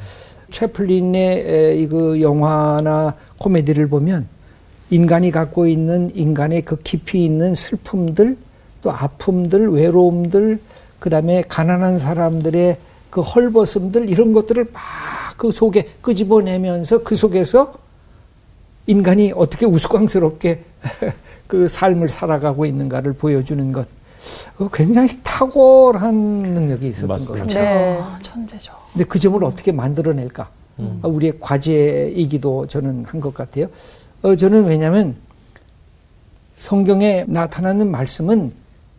채플린의 0.50 1.81
이 1.83 1.87
그 1.88 2.21
영화나 2.21 3.15
코미디를 3.38 3.88
보면 3.88 4.27
인간이 4.90 5.30
갖고 5.30 5.66
있는 5.66 6.11
인간의 6.14 6.62
그 6.62 6.76
깊이 6.76 7.25
있는 7.25 7.54
슬픔들, 7.54 8.37
또 8.83 8.90
아픔들, 8.90 9.71
외로움들, 9.71 10.61
그 10.99 11.11
다음에 11.11 11.42
가난한 11.49 11.99
사람들의 11.99 12.76
그 13.11 13.21
헐벗음들 13.21 14.09
이런 14.11 14.33
것들을 14.33 14.66
막 14.73 14.83
그 15.38 15.52
속에 15.52 15.88
끄집어내면서 16.02 17.04
그 17.04 17.14
속에서 17.14 17.75
인간이 18.88 19.33
어떻게 19.37 19.66
우스꽝스럽게 19.66 20.64
그 21.47 21.68
삶을 21.68 22.09
살아가고 22.09 22.66
있는가를 22.66 23.12
보여주는 23.12 23.71
것. 23.71 23.87
어, 24.59 24.68
굉장히 24.73 25.11
탁월한 25.23 26.12
능력이 26.14 26.88
있었던 26.88 27.09
맞습니다. 27.09 27.45
것 27.45 27.54
같아요. 27.54 27.64
네. 27.64 27.99
아, 28.00 28.18
천재죠. 28.21 28.73
근데 28.92 29.04
그 29.04 29.16
점을 29.21 29.42
어떻게 29.45 29.71
만들어낼까? 29.71 30.50
아, 31.02 31.07
우리의 31.07 31.35
과제이기도 31.38 32.66
저는 32.66 33.04
한 33.07 33.21
것 33.21 33.33
같아요. 33.33 33.68
어, 34.23 34.35
저는 34.35 34.65
왜냐하면 34.65 35.17
성경에 36.57 37.25
나타나는 37.29 37.91
말씀은 37.91 38.53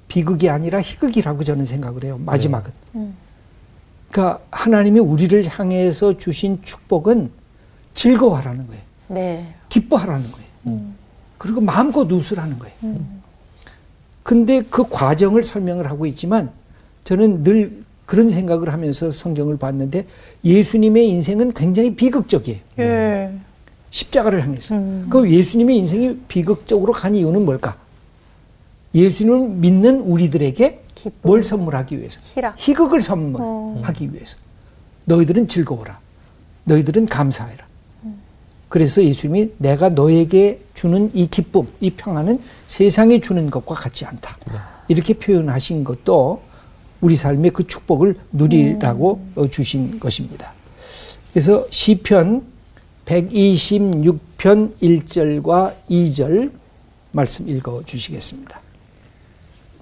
비극이 0.07 0.49
아니라 0.49 0.81
희극이라고 0.81 1.43
저는 1.43 1.65
생각을 1.65 2.03
해요. 2.03 2.17
마지막은. 2.25 2.71
그러니까 4.09 4.41
하나님이 4.49 4.99
우리를 4.99 5.45
향해서 5.45 6.17
주신 6.17 6.59
축복은 6.63 7.29
즐거워하라는 7.93 8.67
거예요. 8.67 8.81
네. 9.09 9.53
기뻐하라는 9.67 10.31
거예요. 10.31 10.81
그리고 11.37 11.61
마음껏 11.61 12.09
웃으라는 12.11 12.57
거예요. 12.57 12.75
근데 14.23 14.61
그 14.61 14.87
과정을 14.89 15.43
설명을 15.43 15.89
하고 15.89 16.05
있지만 16.05 16.51
저는 17.03 17.43
늘 17.43 17.83
그런 18.05 18.29
생각을 18.29 18.73
하면서 18.73 19.11
성경을 19.11 19.57
봤는데 19.57 20.07
예수님의 20.43 21.07
인생은 21.09 21.53
굉장히 21.53 21.95
비극적이에요. 21.95 22.59
예. 22.79 23.31
십자가를 23.91 24.43
향해서. 24.43 24.75
그 25.09 25.29
예수님의 25.29 25.77
인생이 25.77 26.17
비극적으로 26.27 26.93
간 26.93 27.15
이유는 27.15 27.45
뭘까? 27.45 27.77
예수님을 28.93 29.49
믿는 29.49 30.01
우리들에게 30.01 30.81
기쁨. 30.95 31.19
뭘 31.21 31.43
선물하기 31.43 31.97
위해서? 31.97 32.19
희락. 32.23 32.55
희극을 32.57 33.01
선물하기 33.01 34.13
위해서. 34.13 34.37
너희들은 35.05 35.47
즐거워라. 35.47 35.99
너희들은 36.65 37.05
감사해라. 37.07 37.67
그래서 38.67 39.03
예수님이 39.03 39.51
내가 39.57 39.89
너에게 39.89 40.61
주는 40.75 41.09
이 41.15 41.27
기쁨, 41.27 41.65
이 41.81 41.89
평안은 41.89 42.39
세상에 42.67 43.19
주는 43.19 43.49
것과 43.49 43.73
같지 43.73 44.05
않다. 44.05 44.37
이렇게 44.87 45.13
표현하신 45.15 45.83
것도 45.83 46.41
우리 47.01 47.15
삶의 47.15 47.51
그 47.51 47.65
축복을 47.65 48.15
누리라고 48.31 49.21
어, 49.35 49.47
주신 49.47 49.99
것입니다. 49.99 50.53
그래서 51.33 51.65
시편 51.71 52.43
126편 53.09 54.71
1절과 54.79 55.73
2절 55.89 56.51
말씀 57.11 57.49
읽어 57.49 57.81
주시겠습니다. 57.83 58.61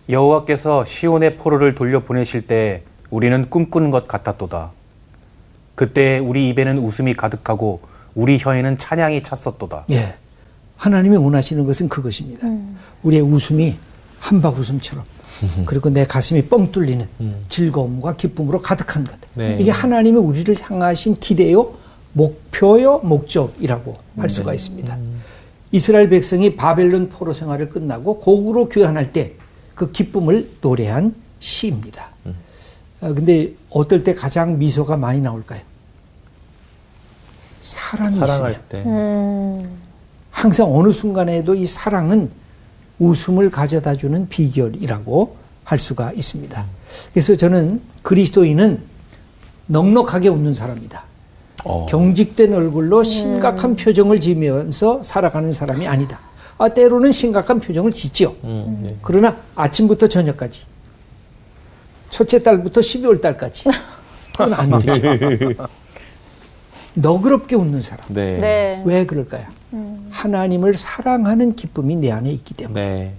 여호와께서 0.10 0.86
시온의 0.86 1.36
포로를 1.36 1.75
돌려 1.75 2.03
보내실 2.03 2.48
때 2.48 2.84
우리는 3.10 3.50
꿈꾸는 3.50 3.91
것 3.91 4.07
같았도다. 4.07 4.72
그때 5.75 6.19
우리 6.19 6.48
입에는 6.50 6.77
웃음이 6.77 7.15
가득하고 7.15 7.81
우리 8.15 8.38
혀에는 8.39 8.77
찬양이 8.77 9.22
찼었도다. 9.22 9.86
예. 9.91 10.15
하나님이 10.77 11.17
원하시는 11.17 11.65
것은 11.65 11.89
그것입니다. 11.89 12.48
우리의 13.03 13.22
웃음이 13.24 13.75
한박 14.19 14.57
웃음처럼 14.57 15.03
그리고 15.65 15.89
내 15.89 16.05
가슴이 16.05 16.46
뻥 16.46 16.72
뚫리는 16.72 17.05
즐거움과 17.50 18.15
기쁨으로 18.15 18.62
가득한 18.62 19.03
것. 19.03 19.15
네. 19.36 19.57
이게 19.60 19.69
하나님이 19.69 20.17
우리를 20.17 20.55
향하신 20.62 21.15
기대요, 21.15 21.74
목표요, 22.17 23.00
목적이라고 23.00 23.97
할 24.17 24.29
수가 24.29 24.53
있습니다. 24.53 24.97
이스라엘 25.71 26.09
백성이 26.09 26.55
바벨론 26.55 27.09
포로 27.09 27.33
생활을 27.33 27.69
끝나고 27.69 28.19
고국으로 28.19 28.69
귀환할 28.69 29.12
때 29.12 29.36
그 29.77 29.91
기쁨을 29.91 30.50
노래한 30.59 31.13
시입니다. 31.39 32.09
아, 33.00 33.13
근데 33.13 33.53
어떨 33.69 34.03
때 34.03 34.15
가장 34.15 34.57
미소가 34.57 34.97
많이 34.97 35.21
나올까요? 35.21 35.62
사랑이 37.62 38.15
있으면. 38.15 38.27
사랑할 38.27 38.62
때. 38.67 38.83
항상 40.31 40.75
어느 40.75 40.91
순간에도 40.91 41.53
이 41.53 41.67
사랑은 41.67 42.31
웃음을 42.97 43.51
가져다 43.51 43.93
주는 43.95 44.27
비결이라고 44.27 45.38
할 45.63 45.77
수가 45.77 46.12
있습니다. 46.13 46.65
그래서 47.13 47.36
저는 47.36 47.79
그리스도인은 48.01 48.81
넉넉하게 49.67 50.29
웃는 50.29 50.55
사람이다. 50.55 51.03
어. 51.63 51.85
경직된 51.87 52.53
얼굴로 52.53 53.03
심각한 53.03 53.75
표정을 53.75 54.19
지으면서 54.19 55.01
살아가는 55.03 55.51
사람이 55.51 55.87
아니다. 55.87 56.19
아, 56.57 56.69
때로는 56.69 57.11
심각한 57.11 57.59
표정을 57.59 57.91
짓지요. 57.91 58.35
음, 58.43 58.79
네. 58.81 58.95
그러나 59.01 59.37
아침부터 59.55 60.07
저녁까지 60.07 60.65
첫째 62.09 62.39
달부터 62.39 62.81
12월 62.81 63.21
달까지 63.21 63.65
그건 64.31 64.53
안 64.53 64.79
되죠. 64.79 65.55
너그럽게 66.96 67.55
웃는 67.55 67.81
사람. 67.81 68.05
네. 68.09 68.37
네. 68.37 68.83
왜 68.85 69.05
그럴까요? 69.05 69.46
하나님을 70.09 70.75
사랑하는 70.75 71.55
기쁨이 71.55 71.96
내 71.96 72.11
안에 72.11 72.31
있기 72.31 72.55
때문에. 72.55 72.81
네. 72.81 73.13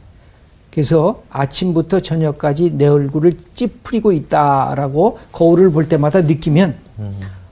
그래서 0.70 1.22
아침부터 1.30 2.00
저녁까지 2.00 2.72
내 2.72 2.86
얼굴을 2.86 3.36
찌푸리고 3.54 4.12
있다라고 4.12 5.18
거울을 5.32 5.70
볼 5.70 5.88
때마다 5.88 6.22
느끼면 6.22 6.76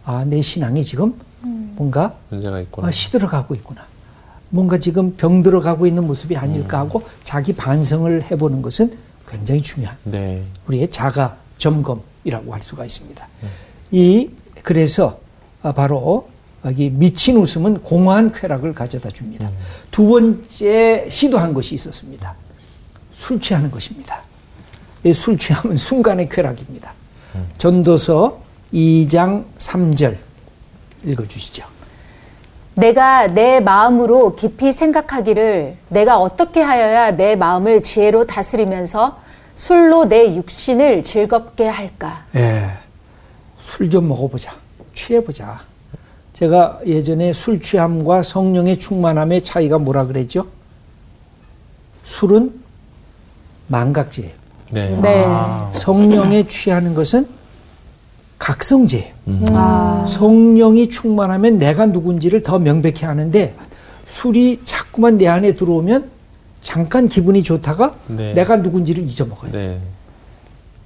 아, 0.07 0.25
내 0.25 0.41
신앙이 0.41 0.85
지금 0.85 1.15
뭔가 1.43 2.15
문제가 2.31 2.61
있구나. 2.61 2.89
아, 2.89 2.91
시들어가고 2.91 3.55
있구나. 3.57 3.85
뭔가 4.49 4.79
지금 4.79 5.17
병들어가고 5.17 5.87
있는 5.87 6.07
모습이 6.07 6.37
아닐까 6.37 6.79
하고 6.79 7.03
자기 7.25 7.53
반성을 7.53 8.31
해보는 8.31 8.63
것은 8.63 8.97
굉장히 9.29 9.61
중요한 9.61 9.97
네. 10.05 10.45
우리의 10.69 10.89
자가 10.89 11.37
점검이라고 11.59 12.55
할 12.55 12.63
수가 12.63 12.85
있습니다. 12.85 13.29
이 13.91 14.31
그래서 14.63 15.19
아, 15.63 15.73
바로 15.73 16.29
여기 16.65 16.89
미친 16.89 17.37
웃음은 17.37 17.83
공허한 17.83 18.31
쾌락을 18.31 18.75
가져다 18.75 19.11
줍니다. 19.11 19.51
두 19.91 20.07
번째 20.07 21.09
시도한 21.11 21.53
것이 21.53 21.75
있었습니다. 21.75 22.37
술 23.13 23.41
취하는 23.41 23.71
것입니다. 23.71 24.23
이술 25.05 25.37
취하면 25.39 25.77
순간의 25.77 26.29
쾌락입니다. 26.29 26.95
전도서 27.59 28.46
2장 28.73 29.45
3절 29.59 30.17
읽어주시죠. 31.05 31.65
내가 32.75 33.27
내 33.29 33.61
마음으로 33.61 34.37
깊이 34.37 34.71
생각하기를 34.73 35.77
내가 35.89 36.19
어떻게 36.19 36.61
하여야 36.61 37.13
내 37.13 37.35
마음을 37.37 37.83
지혜로 37.83 38.27
다스리면서 38.27 39.19
술로 39.55 40.05
내 40.07 40.35
육신을 40.37 41.03
즐겁게 41.03 41.67
할까? 41.67 42.27
예. 42.35 42.67
술 43.61 43.89
좀 43.91 44.09
먹어보자. 44.09 44.53
취해보자. 44.95 45.61
제가 46.35 46.81
예전에 46.85 47.33
술 47.33 47.61
취함과 47.61 48.23
성령의 48.23 48.79
충만함의 48.79 49.43
차이가 49.43 49.79
뭐라 49.79 50.07
그랬죠? 50.07 50.47
술은 52.05 52.53
망각제예요. 53.69 54.33
네. 54.71 55.01
네. 55.01 55.27
성령에 55.75 56.47
취하는 56.47 56.95
것은 56.95 57.27
각성제예요. 58.39 59.13
아. 59.53 60.05
성령이 60.09 60.89
충만하면 60.89 61.59
내가 61.59 61.87
누군지를 61.87 62.43
더 62.43 62.59
명백히 62.59 63.05
하는데 63.05 63.55
술이 64.05 64.61
자꾸만 64.65 65.17
내 65.19 65.27
안에 65.27 65.53
들어오면 65.53 66.11
잠깐 66.61 67.09
기분이 67.09 67.43
좋다가 67.43 67.95
네. 68.09 68.35
내가 68.35 68.57
누군지를 68.57 69.03
잊어먹어요. 69.03 69.53
네. 69.53 69.79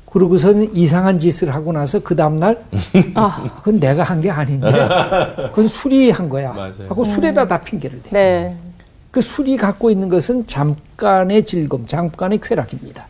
그러고서는 0.06 0.74
이상한 0.74 1.18
짓을 1.20 1.54
하고 1.54 1.72
나서 1.72 2.00
그 2.00 2.16
다음날 2.16 2.64
아, 3.14 3.48
그건 3.56 3.78
내가 3.78 4.02
한 4.02 4.20
게 4.20 4.28
아닌데 4.30 4.66
그건 5.50 5.68
술이 5.68 6.10
한 6.10 6.28
거야 6.28 6.52
맞아요. 6.52 6.72
하고 6.88 7.04
술에다 7.04 7.46
다 7.46 7.60
핑계를 7.60 8.02
대. 8.02 8.10
네. 8.10 8.56
그 9.10 9.20
술이 9.22 9.56
갖고 9.56 9.90
있는 9.90 10.08
것은 10.08 10.46
잠깐의 10.46 11.44
즐거움, 11.44 11.86
잠깐의 11.86 12.38
쾌락입니다. 12.42 13.06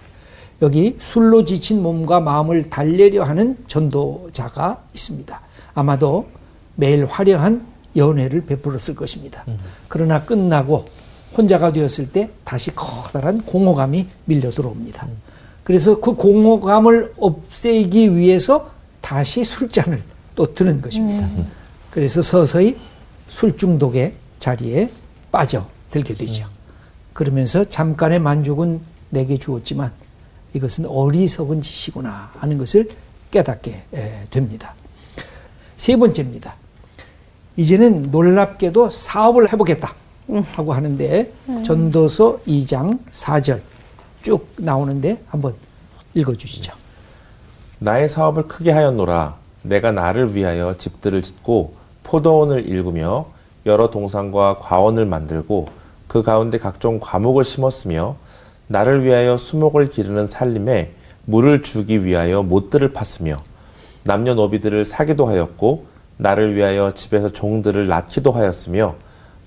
여기 0.62 0.96
술로 1.00 1.44
지친 1.44 1.82
몸과 1.82 2.20
마음을 2.20 2.68
달래려 2.68 3.24
하는 3.24 3.56
전도자가 3.66 4.82
있습니다. 4.94 5.40
아마도 5.74 6.28
매일 6.76 7.06
화려한 7.06 7.66
연회를 7.96 8.44
베풀었을 8.46 8.94
것입니다. 8.94 9.44
그러나 9.88 10.24
끝나고 10.24 10.88
혼자가 11.36 11.72
되었을 11.72 12.10
때 12.12 12.30
다시 12.44 12.74
커다란 12.74 13.42
공허감이 13.42 14.06
밀려 14.24 14.50
들어옵니다. 14.50 15.08
그래서 15.64 16.00
그 16.00 16.14
공허감을 16.14 17.14
없애기 17.16 18.16
위해서 18.16 18.70
다시 19.00 19.44
술잔을 19.44 20.02
또 20.34 20.52
드는 20.52 20.80
것입니다. 20.80 21.28
그래서 21.90 22.22
서서히 22.22 22.76
술 23.28 23.56
중독의 23.56 24.14
자리에 24.38 24.90
빠져들게 25.32 26.14
되죠. 26.14 26.46
그러면서 27.12 27.64
잠깐의 27.64 28.18
만족은 28.18 28.80
내게 29.10 29.38
주었지만 29.38 29.92
이것은 30.54 30.86
어리석은 30.86 31.62
짓이구나 31.62 32.32
하는 32.38 32.58
것을 32.58 32.90
깨닫게 33.30 33.82
에, 33.94 34.26
됩니다. 34.30 34.74
세 35.76 35.96
번째입니다. 35.96 36.54
이제는 37.56 38.10
놀랍게도 38.10 38.90
사업을 38.90 39.52
해보겠다 39.52 39.94
하고 40.52 40.72
하는데 40.72 41.32
전도서 41.64 42.40
2장 42.46 42.98
4절 43.10 43.60
쭉 44.22 44.48
나오는데 44.56 45.22
한번 45.28 45.54
읽어주시죠. 46.14 46.72
나의 47.78 48.08
사업을 48.08 48.46
크게 48.46 48.70
하였노라. 48.70 49.36
내가 49.62 49.92
나를 49.92 50.34
위하여 50.34 50.76
집들을 50.76 51.22
짓고 51.22 51.74
포도원을 52.04 52.66
일구며 52.66 53.26
여러 53.66 53.90
동산과 53.90 54.58
과원을 54.58 55.06
만들고 55.06 55.68
그 56.06 56.22
가운데 56.22 56.58
각종 56.58 56.98
과목을 57.00 57.44
심었으며 57.44 58.16
나를 58.70 59.02
위하여 59.04 59.36
수목을 59.36 59.88
기르는 59.88 60.28
살림에 60.28 60.92
물을 61.24 61.60
주기 61.60 62.04
위하여 62.04 62.44
못들을 62.44 62.92
팠으며 62.92 63.36
남녀 64.04 64.34
노비들을 64.34 64.84
사기도 64.84 65.26
하였고 65.26 65.86
나를 66.16 66.54
위하여 66.54 66.94
집에서 66.94 67.30
종들을 67.30 67.88
낳기도 67.88 68.30
하였으며 68.30 68.94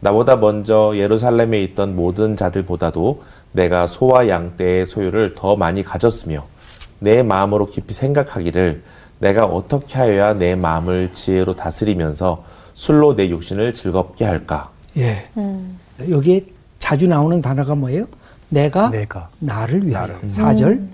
나보다 0.01 0.35
먼저 0.35 0.91
예루살렘에 0.95 1.63
있던 1.63 1.95
모든 1.95 2.35
자들보다도 2.35 3.23
내가 3.53 3.87
소와 3.87 4.27
양 4.27 4.57
떼의 4.57 4.85
소유를 4.85 5.35
더 5.35 5.55
많이 5.55 5.83
가졌으며 5.83 6.45
내 6.99 7.23
마음으로 7.23 7.67
깊이 7.67 7.93
생각하기를 7.93 8.83
내가 9.19 9.45
어떻게 9.45 9.99
하여야 9.99 10.33
내 10.33 10.55
마음을 10.55 11.13
지혜로 11.13 11.55
다스리면서 11.55 12.43
술로 12.73 13.15
내 13.15 13.29
육신을 13.29 13.73
즐겁게 13.73 14.25
할까? 14.25 14.69
예. 14.97 15.29
여기에 16.09 16.41
자주 16.77 17.07
나오는 17.07 17.41
단어가 17.41 17.73
뭐예요? 17.73 18.05
내가, 18.53 18.89
내가. 18.89 19.29
나를 19.39 19.85
위하여. 19.87 20.15
사절 20.29 20.87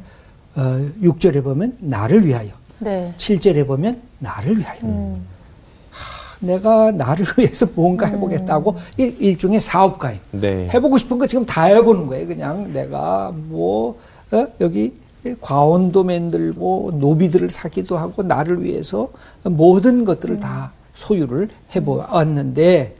어, 0.55 0.61
6절에 1.01 1.43
보면 1.43 1.77
나를 1.79 2.25
위하여. 2.25 2.49
네. 2.79 3.13
7절에 3.17 3.67
보면 3.67 4.01
나를 4.19 4.57
위하여. 4.57 4.79
하, 4.81 6.37
내가 6.39 6.91
나를 6.91 7.25
위해서 7.37 7.67
뭔가 7.75 8.07
해보겠다고 8.07 8.75
이 8.97 9.03
일종의 9.19 9.59
사업가예요. 9.59 10.19
네. 10.31 10.69
해보고 10.73 10.97
싶은 10.97 11.19
거 11.19 11.27
지금 11.27 11.45
다 11.45 11.63
해보는 11.65 12.07
거예요. 12.07 12.27
그냥 12.27 12.71
내가 12.71 13.31
뭐 13.35 13.99
어? 14.31 14.47
여기 14.61 14.93
과원도 15.41 16.05
만들고 16.05 16.91
노비들을 16.95 17.49
사기도 17.49 17.97
하고 17.97 18.23
나를 18.23 18.63
위해서 18.63 19.09
모든 19.43 20.05
것들을 20.05 20.39
다 20.39 20.71
소유를 20.95 21.49
해보았는데 21.75 22.95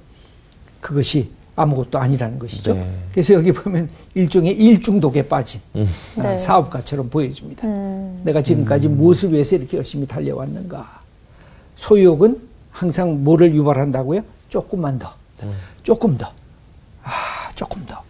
그것이 0.82 1.32
아무것도 1.60 2.00
아니라는 2.00 2.39
것이죠. 2.39 2.74
네. 2.74 2.89
그래서 3.12 3.34
여기 3.34 3.52
보면 3.52 3.89
일종의 4.15 4.54
일중독에 4.54 5.28
빠진 5.28 5.60
아, 5.76 6.22
네. 6.22 6.38
사업가처럼 6.38 7.10
보여집니다. 7.10 7.67
음. 7.67 8.22
내가 8.24 8.41
지금까지 8.41 8.88
무엇을 8.88 9.34
위해서 9.34 9.58
이렇게 9.58 9.76
열심히 9.76 10.08
달려왔는가. 10.08 11.02
소유욕은 11.76 12.39
항상 12.72 13.26
뭐를 13.26 13.54
유발한다고요? 13.54 14.22
조금만 14.48 15.00
더. 15.00 15.13
조금 15.84 16.17
더. 16.17 16.28
아, 17.04 17.10
조금 17.56 17.86
더. 17.86 18.02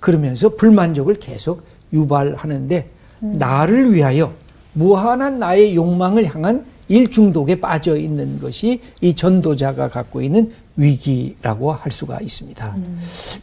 그러면서 0.00 0.48
불만족을 0.48 1.18
계속 1.18 1.62
유발하는데 1.92 2.88
나를 3.20 3.92
위하여 3.92 4.32
무한한 4.72 5.38
나의 5.38 5.74
욕망을 5.74 6.24
향한 6.34 6.64
일중독에 6.88 7.60
빠져 7.60 7.96
있는 7.96 8.40
것이 8.40 8.80
이 9.02 9.12
전도자가 9.12 9.90
갖고 9.90 10.22
있는 10.22 10.52
위기라고 10.78 11.72
할 11.72 11.92
수가 11.92 12.20
있습니다. 12.20 12.76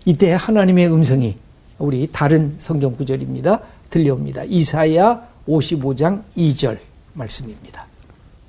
이때 0.06 0.34
하나님의 0.34 0.92
음성이 0.92 1.38
우리 1.78 2.08
다른 2.08 2.56
성경 2.58 2.96
구절입니다. 2.96 3.60
들려옵니다. 3.90 4.44
이사야 4.46 5.22
55장 5.48 6.24
2절 6.36 6.80
말씀입니다. 7.14 7.86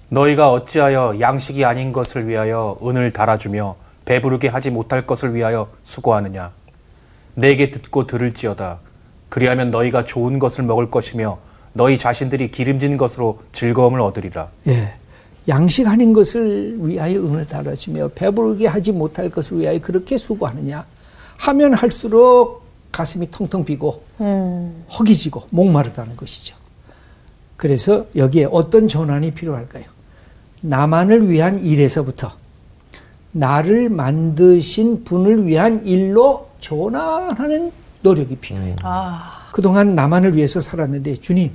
너희가 0.08 0.52
어찌하여 0.52 1.16
양식이 1.20 1.64
아닌 1.64 1.92
것을 1.92 2.28
위하여 2.28 2.78
은을 2.82 3.12
달아주며 3.12 3.74
배부르게 4.04 4.48
하지 4.48 4.70
못할 4.70 5.04
것을 5.04 5.34
위하여 5.34 5.68
수고하느냐 5.82 6.52
내게 7.34 7.72
듣고 7.72 8.06
들을지어다 8.06 8.78
그리하면 9.28 9.72
너희가 9.72 10.04
좋은 10.04 10.38
것을 10.38 10.62
먹을 10.62 10.92
것이며 10.92 11.38
너희 11.72 11.98
자신들이 11.98 12.52
기름진 12.52 12.96
것으로 12.96 13.40
즐거움을 13.50 14.00
얻으리라 14.00 14.48
예. 14.68 14.94
양식 15.48 15.86
아닌 15.86 16.12
것을 16.12 16.76
위하여 16.80 17.20
은을 17.20 17.46
달아주며 17.46 18.08
배부르게 18.14 18.66
하지 18.66 18.92
못할 18.92 19.30
것을 19.30 19.60
위하여 19.60 19.78
그렇게 19.80 20.18
수고하느냐 20.18 20.84
하면 21.38 21.74
할수록 21.74 22.62
가슴이 22.90 23.30
텅텅 23.30 23.64
비고 23.64 24.02
음. 24.20 24.84
허기지고 24.98 25.42
목마르다는 25.50 26.16
것이죠. 26.16 26.56
그래서 27.56 28.06
여기에 28.16 28.48
어떤 28.50 28.88
전환이 28.88 29.30
필요할까요? 29.30 29.84
나만을 30.60 31.28
위한 31.30 31.58
일에서부터 31.58 32.32
나를 33.32 33.90
만드신 33.90 35.04
분을 35.04 35.46
위한 35.46 35.84
일로 35.84 36.48
전환하는 36.58 37.70
노력이 38.02 38.36
필요해요. 38.36 38.76
아, 38.82 39.48
그동안 39.52 39.94
나만을 39.94 40.36
위해서 40.36 40.60
살았는데 40.60 41.16
주님, 41.16 41.52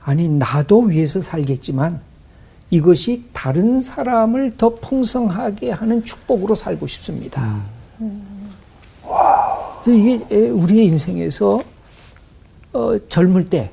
아니 0.00 0.28
나도 0.28 0.80
위해서 0.80 1.20
살겠지만 1.20 2.00
이것이 2.70 3.24
다른 3.32 3.80
사람을 3.80 4.56
더 4.56 4.70
풍성하게 4.74 5.72
하는 5.72 6.04
축복으로 6.04 6.54
살고 6.54 6.86
싶습니다. 6.86 7.60
그래서 9.82 9.98
이게 9.98 10.24
에, 10.30 10.48
우리의 10.50 10.86
인생에서 10.86 11.62
어, 12.72 12.98
젊을 13.08 13.46
때 13.46 13.72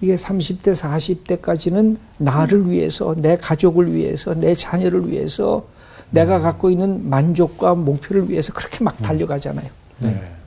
이게 0.00 0.14
30대, 0.14 0.74
40대까지는 0.76 1.96
나를 2.18 2.70
위해서, 2.70 3.14
내 3.16 3.36
가족을 3.36 3.92
위해서, 3.94 4.32
내 4.34 4.54
자녀를 4.54 5.10
위해서, 5.10 5.64
내가 6.10 6.38
갖고 6.38 6.70
있는 6.70 7.08
만족과 7.08 7.74
목표를 7.74 8.30
위해서 8.30 8.52
그렇게 8.52 8.84
막 8.84 8.96
달려가잖아요. 8.98 9.68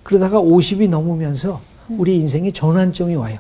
그러다가 0.04 0.40
50이 0.40 0.88
넘으면서 0.90 1.60
우리 1.90 2.16
인생에 2.18 2.52
전환점이 2.52 3.16
와요. 3.16 3.40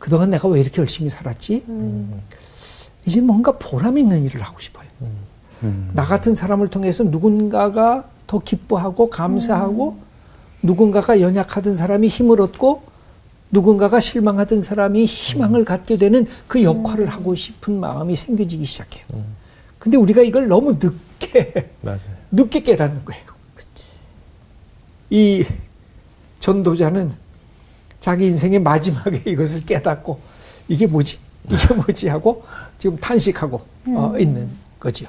그동안 0.00 0.30
내가 0.30 0.48
왜 0.48 0.60
이렇게 0.60 0.80
열심히 0.80 1.08
살았지? 1.08 1.62
이제 3.08 3.22
뭔가 3.22 3.52
보람 3.52 3.96
있는 3.96 4.22
일을 4.24 4.42
하고 4.42 4.58
싶어요. 4.60 4.86
나 5.94 6.04
같은 6.04 6.34
사람을 6.34 6.68
통해서 6.68 7.02
누군가가 7.04 8.04
더 8.26 8.38
기뻐하고 8.38 9.08
감사하고 9.08 9.98
누군가가 10.62 11.22
연약하던 11.22 11.74
사람이 11.74 12.06
힘을 12.08 12.40
얻고 12.42 12.82
누군가가 13.50 13.98
실망하던 13.98 14.60
사람이 14.60 15.06
희망을 15.06 15.64
갖게 15.64 15.96
되는 15.96 16.26
그 16.46 16.62
역할을 16.62 17.06
하고 17.06 17.34
싶은 17.34 17.80
마음이 17.80 18.14
생겨지기 18.14 18.66
시작해요. 18.66 19.06
근데 19.78 19.96
우리가 19.96 20.20
이걸 20.20 20.48
너무 20.48 20.72
늦게 20.72 21.70
맞아요. 21.80 22.00
늦게 22.30 22.60
깨닫는 22.62 23.06
거예요. 23.06 23.22
이 25.08 25.46
전도자는 26.40 27.12
자기 28.00 28.26
인생의 28.26 28.58
마지막에 28.58 29.22
이것을 29.30 29.64
깨닫고 29.64 30.20
이게 30.68 30.86
뭐지? 30.86 31.18
이게 31.50 31.74
뭐지? 31.74 32.08
하고 32.08 32.44
지금 32.78 32.96
탄식하고 32.98 33.60
어, 33.88 34.14
있는 34.18 34.50
거지요. 34.78 35.08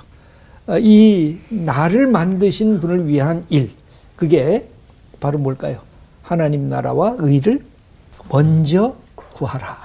어, 0.67 0.77
이 0.79 1.39
나를 1.49 2.07
만드신 2.07 2.79
분을 2.79 3.07
위한 3.07 3.43
일, 3.49 3.71
그게 4.15 4.69
바로 5.19 5.39
뭘까요? 5.39 5.81
하나님 6.21 6.67
나라와 6.67 7.15
의를 7.17 7.65
먼저 8.31 8.95
구하라. 9.15 9.77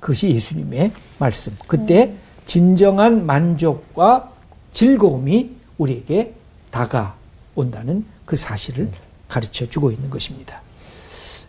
그것이 0.00 0.30
예수님의 0.30 0.92
말씀. 1.18 1.56
그때 1.66 2.14
진정한 2.44 3.24
만족과 3.24 4.32
즐거움이 4.72 5.50
우리에게 5.78 6.34
다가온다는 6.70 8.04
그 8.24 8.36
사실을 8.36 8.90
가르쳐 9.28 9.68
주고 9.68 9.90
있는 9.90 10.10
것입니다. 10.10 10.60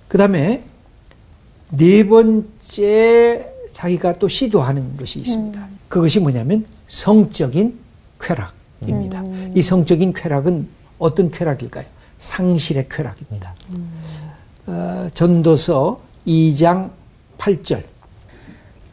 그 0.07 0.17
다음에 0.17 0.63
네 1.71 2.07
번째 2.07 3.51
자기가 3.75 4.13
또 4.19 4.29
시도하는 4.29 4.95
것이 4.95 5.19
있습니다. 5.19 5.67
그것이 5.89 6.21
뭐냐면 6.21 6.65
성적인 6.87 7.77
쾌락입니다. 8.21 9.21
이 9.53 9.61
성적인 9.61 10.13
쾌락은 10.13 10.65
어떤 10.97 11.29
쾌락일까요? 11.29 11.83
상실의 12.17 12.87
쾌락입니다. 12.89 13.53
어, 14.67 15.07
전도서 15.13 15.99
2장 16.25 16.91
8절. 17.37 17.83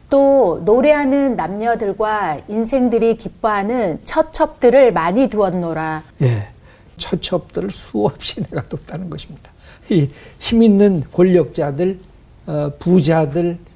또 0.09 0.61
노래하는 0.65 1.37
남녀들과 1.37 2.41
인생들이 2.49 3.15
기뻐하는 3.15 4.01
처첩들을 4.03 4.91
많이 4.91 5.29
두었노라. 5.29 6.03
예. 6.23 6.49
처첩들을 6.97 7.69
수없이 7.71 8.43
내가 8.43 8.63
뒀다는 8.67 9.09
것입니다. 9.09 9.49
이 9.89 10.09
힘 10.39 10.61
있는 10.61 11.03
권력자들, 11.09 11.99
어, 12.47 12.71
부자들, 12.79 13.47
에, 13.51 13.72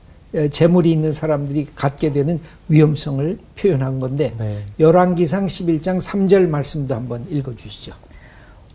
재물이 0.52 0.92
있는 0.92 1.12
사람들이 1.12 1.68
갖게 1.76 2.12
되는 2.12 2.40
위험성을 2.68 3.38
표현한 3.60 4.00
건데 4.00 4.34
네. 4.38 4.64
열왕기상 4.80 5.46
11장 5.46 6.02
3절 6.02 6.48
말씀도 6.48 6.94
한번 6.96 7.26
읽어 7.30 7.56
주시죠. 7.56 7.94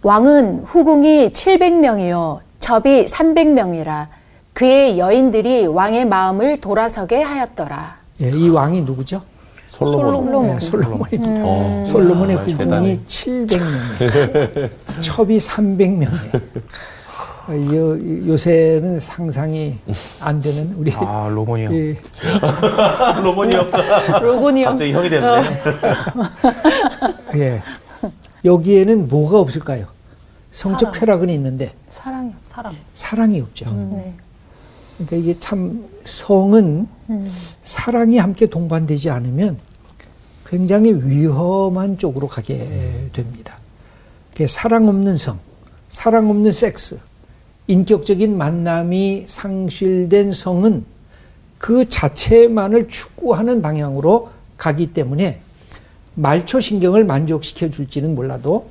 왕은 0.03 0.61
후궁이 0.65 1.31
700명이요 1.31 2.41
첩이 2.61 3.05
300명이라 3.07 4.07
그의 4.55 4.99
여인들이 4.99 5.67
왕의 5.67 6.07
마음을 6.07 6.57
돌아서게 6.61 7.23
하였더라. 7.23 7.99
예, 8.23 8.31
이 8.31 8.49
왕이 8.49 8.83
누구죠? 8.83 9.23
솔로몬. 9.69 10.47
네, 10.49 10.59
솔로몬입니다. 10.61 11.43
어. 11.45 11.87
솔로몬의 11.91 12.37
아, 12.37 12.41
후궁이 12.41 12.59
대단해. 12.59 12.99
700명이에요. 13.07 14.71
첩이 15.01 15.37
300명이에요. 15.39 16.41
요, 17.51 18.29
요새는 18.29 19.01
상상이 19.01 19.79
안 20.21 20.41
되는 20.41 20.73
우리 20.77 20.93
아 20.95 21.29
로몬이 21.31 21.65
형 21.65 21.75
이 21.75 21.97
로몬이 23.23 23.55
형. 23.55 23.71
로고니 24.23 24.63
형. 24.63 24.71
갑자기 24.73 24.93
형이 24.93 25.11
됐네. 25.11 25.63
예. 27.37 27.63
여기에는 28.45 29.09
뭐가 29.09 29.41
없을까요? 29.41 29.87
성적 30.51 30.93
쾌락은 30.93 31.31
있는데 31.31 31.73
사랑이요, 31.87 32.35
사랑. 32.45 32.73
사랑이 32.95 33.41
없죠. 33.41 33.71
네. 33.73 34.15
그러니까 34.99 35.17
이게 35.17 35.39
참 35.39 35.87
성은 36.05 36.87
사랑이 37.63 38.19
함께 38.19 38.47
동반되지 38.47 39.11
않으면 39.11 39.59
굉장히 40.47 40.93
위험한 40.93 41.99
쪽으로 41.99 42.29
가게 42.29 43.09
됩니다. 43.13 43.57
그 44.37 44.47
사랑 44.47 44.87
없는 44.89 45.17
성, 45.17 45.39
사랑 45.89 46.29
없는 46.31 46.53
섹스 46.53 47.01
인격적인 47.67 48.37
만남이 48.37 49.25
상실된 49.27 50.33
성은 50.33 50.85
그 51.59 51.89
자체만을 51.89 52.89
추구하는 52.89 53.63
방향으로 53.63 54.31
가기 54.57 54.93
때문에 54.93 55.41
말초 56.15 56.61
신경을 56.61 57.05
만족시켜 57.05 57.71
줄지는 57.71 58.15
몰라도 58.15 58.69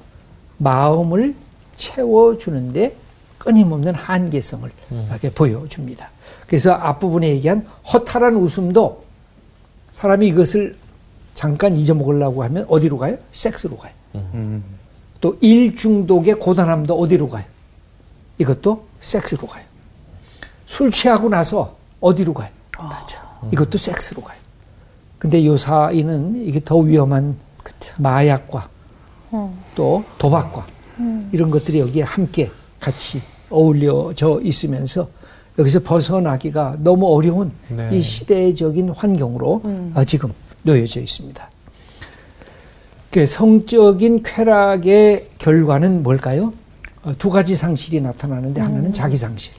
마음을 0.57 1.33
채워주는데 1.75 2.95
끊임없는 3.37 3.95
한계성을 3.95 4.69
이렇게 5.09 5.31
보여줍니다. 5.31 6.11
그래서 6.45 6.73
앞부분에 6.73 7.29
얘기한 7.29 7.65
허탈한 7.91 8.35
웃음도 8.35 9.03
사람이 9.91 10.27
이것을 10.27 10.75
잠깐 11.33 11.75
잊어먹으려고 11.75 12.43
하면 12.43 12.65
어디로 12.69 12.97
가요? 12.99 13.17
섹스로 13.31 13.77
가요. 13.77 13.93
또 15.21 15.37
일중독의 15.41 16.35
고단함도 16.35 16.93
어디로 16.99 17.29
가요? 17.29 17.45
이것도 18.37 18.85
섹스로 18.99 19.47
가요. 19.47 19.63
술 20.65 20.91
취하고 20.91 21.29
나서 21.29 21.75
어디로 21.99 22.33
가요? 22.33 22.49
맞아. 22.77 23.21
이것도 23.51 23.77
섹스로 23.77 24.21
가요. 24.21 24.37
근데 25.19 25.45
요 25.45 25.57
사이는 25.57 26.47
이게 26.47 26.59
더 26.63 26.77
위험한 26.77 27.37
마약과 27.99 28.69
또 29.75 30.03
도박과 30.17 30.65
이런 31.31 31.51
것들이 31.51 31.79
여기에 31.79 32.03
함께 32.03 32.49
같이 32.79 33.21
어울려져 33.49 34.39
있으면서 34.41 35.09
여기서 35.59 35.81
벗어나기가 35.81 36.77
너무 36.79 37.13
어려운 37.13 37.51
네. 37.67 37.89
이 37.91 38.01
시대적인 38.01 38.89
환경으로 38.89 39.61
어, 39.93 40.03
지금 40.05 40.33
놓여져 40.63 41.01
있습니다. 41.01 41.49
그 43.11 43.25
성적인 43.27 44.23
쾌락의 44.23 45.27
결과는 45.37 46.01
뭘까요? 46.01 46.53
어, 47.03 47.13
두 47.17 47.29
가지 47.29 47.55
상실이 47.55 48.01
나타나는데 48.01 48.61
하나는 48.61 48.93
자기 48.93 49.17
상실, 49.17 49.55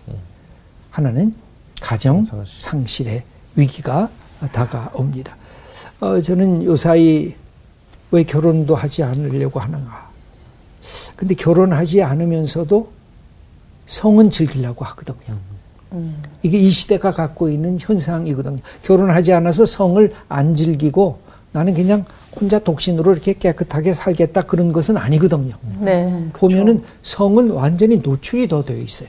하나는 0.91 1.35
가정 1.81 2.25
상실. 2.25 2.61
상실의 2.61 3.25
위기가 3.57 4.09
다가옵니다. 4.53 5.37
어, 6.01 6.21
저는 6.21 6.65
요사이 6.65 7.35
왜 8.13 8.23
결혼도 8.25 8.75
하지 8.75 9.03
않으려고 9.03 9.59
하는가? 9.59 10.11
근데 11.17 11.35
결혼하지 11.35 12.03
않으면서도 12.03 12.93
성은 13.87 14.31
즐기려고 14.31 14.85
하거든요. 14.85 15.39
이게 16.43 16.59
이 16.59 16.71
시대가 16.71 17.13
갖고 17.13 17.49
있는 17.49 17.79
현상이거든요. 17.79 18.59
결혼하지 18.83 19.33
않아서 19.35 19.67
성을 19.67 20.13
안 20.29 20.55
즐기고 20.55 21.21
나는 21.53 21.75
그냥 21.75 22.05
혼자 22.35 22.59
독신으로 22.59 23.13
이렇게 23.13 23.35
깨끗하게 23.35 23.95
살겠다 23.95 24.43
그런 24.43 24.73
것은 24.73 24.97
아니거든요. 24.97 25.57
네. 25.81 26.29
보면은 26.33 26.83
성은 27.03 27.51
완전히 27.51 27.99
노출이 27.99 28.49
더 28.49 28.65
되어 28.65 28.79
있어요. 28.79 29.09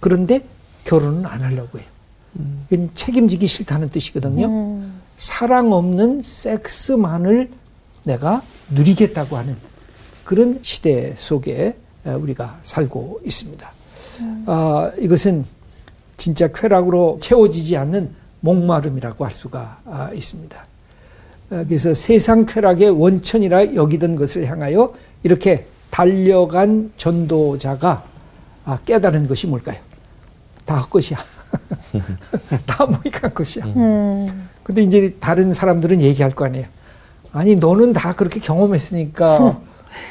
그런데 0.00 0.44
결혼은 0.84 1.26
안 1.26 1.42
하려고 1.42 1.78
해요. 1.78 1.86
이건 2.70 2.90
책임지기 2.94 3.46
싫다는 3.46 3.88
뜻이거든요. 3.88 4.80
사랑 5.16 5.72
없는 5.72 6.20
섹스만을 6.22 7.50
내가 8.04 8.42
누리겠다고 8.70 9.36
하는 9.36 9.56
그런 10.24 10.60
시대 10.62 11.12
속에 11.16 11.76
우리가 12.04 12.58
살고 12.62 13.20
있습니다. 13.24 13.72
아, 14.46 14.92
이것은 14.98 15.44
진짜 16.16 16.48
쾌락으로 16.52 17.18
채워지지 17.20 17.76
않는 17.76 18.14
목마름이라고 18.40 19.24
할 19.24 19.32
수가 19.32 19.80
아, 19.84 20.10
있습니다. 20.14 20.66
아, 21.50 21.64
그래서 21.66 21.94
세상 21.94 22.44
쾌락의 22.44 22.90
원천이라 22.90 23.74
여기던 23.74 24.16
것을 24.16 24.46
향하여 24.46 24.92
이렇게 25.22 25.66
달려간 25.90 26.92
전도자가 26.96 28.04
아, 28.64 28.78
깨달은 28.84 29.28
것이 29.28 29.46
뭘까요? 29.46 29.76
다 30.64 30.78
헛것이야. 30.80 31.18
다 32.66 32.84
무익한 32.86 33.32
것이야. 33.32 33.64
근데 34.64 34.82
이제 34.82 35.14
다른 35.20 35.52
사람들은 35.52 36.00
얘기할 36.00 36.32
거 36.32 36.44
아니에요. 36.46 36.66
아니, 37.32 37.54
너는 37.54 37.92
다 37.92 38.12
그렇게 38.14 38.40
경험했으니까 38.40 39.60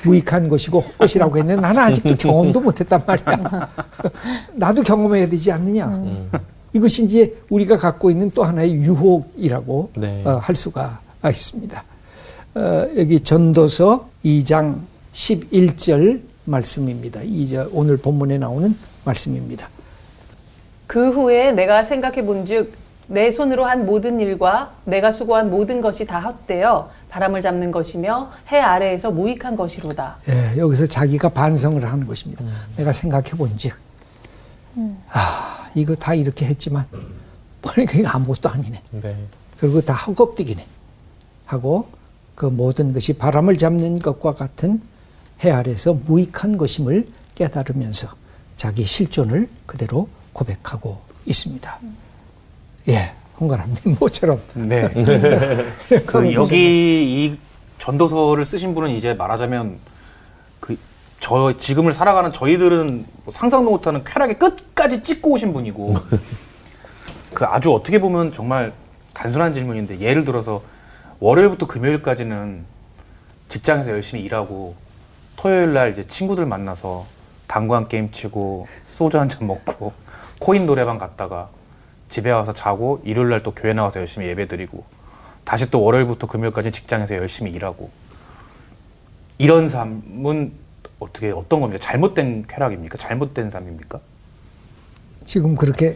무익한 0.06 0.48
것이고 0.48 0.80
헛것이라고 0.80 1.38
했는데 1.38 1.62
나는 1.62 1.82
아직도 1.82 2.15
경험도 2.15 2.62
못했단 2.62 3.02
말이야. 3.06 3.69
나도 4.56 4.84
경험해야 4.84 5.28
되지 5.28 5.52
않느냐. 5.52 6.02
이것이 6.71 7.04
이제 7.04 7.36
우리가 7.50 7.78
갖고 7.78 8.10
있는 8.10 8.30
또 8.30 8.43
하나의 8.45 8.74
유혹이라고 8.76 9.91
네. 9.98 10.24
어, 10.26 10.38
할 10.38 10.56
수가 10.56 11.02
있습니다. 11.30 11.84
어, 12.56 12.88
여기 12.98 13.20
전도서 13.20 14.10
2장 14.24 14.82
11절 15.14 16.22
말씀입니다. 16.46 17.22
이 17.24 17.56
오늘 17.72 17.98
본문에 17.98 18.38
나오는 18.38 18.76
말씀입니다. 19.04 19.70
그 20.88 21.12
후에 21.12 21.52
내가 21.52 21.84
생각해 21.84 22.26
본즉 22.26 22.74
내 23.08 23.32
손으로 23.32 23.66
한 23.66 23.86
모든 23.86 24.20
일과 24.20 24.74
내가 24.84 25.12
수고한 25.12 25.50
모든 25.50 25.82
것이 25.82 26.06
다 26.06 26.20
헛되어 26.20 26.90
바람을 27.10 27.42
잡는 27.42 27.72
것이며 27.72 28.32
해 28.52 28.60
아래에서 28.60 29.12
무익한 29.12 29.56
것이로다. 29.56 30.18
예, 30.30 30.58
여기서 30.58 30.86
자기가 30.86 31.30
반성을 31.30 31.84
하는 31.84 32.08
것입니다. 32.08 32.44
내가 32.76 32.92
생각해 32.92 33.32
본즉, 33.32 33.74
아, 35.12 35.70
이거 35.76 35.96
다 35.96 36.14
이렇게 36.14 36.46
했지만, 36.46 36.86
보니까 37.62 37.94
이거 38.00 38.10
아무것도 38.10 38.50
아니네. 38.50 38.82
네. 38.92 39.16
그리고 39.60 39.82
다 39.82 39.94
헛겁디기네. 39.94 40.66
하고, 41.46 41.90
그 42.36 42.46
모든 42.46 42.94
것이 42.94 43.14
바람을 43.14 43.58
잡는 43.58 44.00
것과 44.00 44.34
같은 44.34 44.82
해 45.44 45.52
아래서 45.52 45.94
무익한 45.94 46.58
것임을 46.58 47.08
깨달으면서 47.36 48.10
자기 48.56 48.84
실존을 48.86 49.50
그대로 49.66 50.08
고백하고 50.34 51.00
있습니다. 51.26 51.80
예, 52.90 53.14
홍가람님 53.40 53.98
모처럼. 54.00 54.42
네. 54.54 54.90
그런 56.08 56.24
그 56.24 56.34
여기 56.34 56.56
이 57.26 57.40
전도서를 57.80 58.46
쓰신 58.46 58.74
분은 58.74 58.92
이제 58.92 59.14
말하자면 59.14 59.78
그 60.60 60.78
저 61.20 61.58
지금을 61.58 61.94
살아가는 61.94 62.32
저희들은 62.32 63.06
뭐 63.24 63.34
상상도 63.34 63.72
못하는 63.72 64.04
쾌락의 64.04 64.38
끝까지 64.38 65.02
찍고 65.02 65.32
오신 65.32 65.54
분이고 65.54 65.96
그 67.34 67.46
아주 67.46 67.74
어떻게 67.74 68.00
보면 68.00 68.32
정말 68.32 68.74
단순한 69.14 69.52
질문인데 69.52 70.00
예를 70.02 70.24
들어서 70.24 70.62
월요일부터 71.19 71.67
금요일까지는 71.67 72.65
직장에서 73.47 73.91
열심히 73.91 74.23
일하고 74.23 74.75
토요일 75.38 75.73
날 75.73 75.91
이제 75.91 76.06
친구들 76.08 76.45
만나서 76.45 77.06
당구한 77.47 77.88
게임 77.88 78.12
치고 78.12 78.67
소주 78.84 79.19
한 79.19 79.30
잔 79.30 79.47
먹고 79.47 79.93
코인 80.39 80.65
노래방 80.65 80.97
갔다가 80.97 81.49
집에 82.10 82.32
와서 82.32 82.54
자고 82.54 83.01
일요일 83.06 83.30
날 83.30 83.43
또 83.43 83.51
교회 83.51 83.73
나와서 83.73 83.99
열심히 83.99 84.28
예배 84.28 84.47
드리고 84.47 84.84
다시 85.43 85.69
또 85.69 85.82
월요일부터 85.82 86.28
금요일까지 86.28 86.71
직장에서 86.71 87.15
열심히 87.15 87.51
일하고 87.51 87.89
이런 89.38 89.67
삶은 89.67 90.51
어떻게 90.99 91.32
어떤 91.32 91.62
겁니까? 91.62 91.80
잘못된 91.80 92.45
쾌락입니까? 92.47 92.97
잘못된 92.97 93.51
삶입니까? 93.51 93.99
지금 95.26 95.56
그렇게 95.56 95.96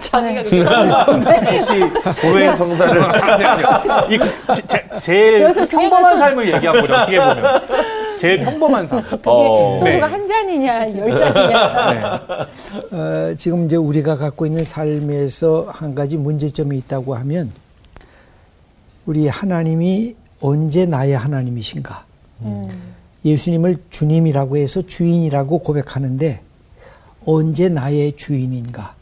자기가 0.00 0.42
혹시 1.12 1.80
고백 2.26 2.56
성사를 2.56 3.02
이 4.10 4.18
제- 4.56 4.62
제- 4.66 4.88
제일 5.00 5.42
여기서 5.42 5.66
중요한 5.66 5.90
평범한 5.90 6.10
건 6.10 6.18
삶을 6.18 6.54
얘기한 6.54 6.80
거죠. 6.80 6.94
어떻게 6.94 7.18
보면 7.18 7.62
제일 8.18 8.44
평범한 8.44 8.86
삶. 8.88 9.04
어. 9.26 9.78
소주가 9.78 9.90
네. 9.90 10.00
한 10.00 10.26
잔이냐 10.26 10.96
열 10.98 11.14
잔이냐. 11.16 12.26
어, 12.92 13.34
지금 13.36 13.66
이제 13.66 13.76
우리가 13.76 14.16
갖고 14.16 14.46
있는 14.46 14.64
삶에서 14.64 15.68
한 15.70 15.94
가지 15.94 16.16
문제점이 16.16 16.76
있다고 16.78 17.14
하면 17.16 17.50
우리 19.06 19.28
하나님이 19.28 20.16
언제 20.40 20.86
나의 20.86 21.16
하나님이신가? 21.16 22.04
예수님을 23.24 23.76
주님이라고 23.90 24.56
해서 24.56 24.80
주인이라고 24.86 25.58
고백하는데 25.58 26.40
언제 27.24 27.68
나의 27.68 28.14
주인인가? 28.16 28.94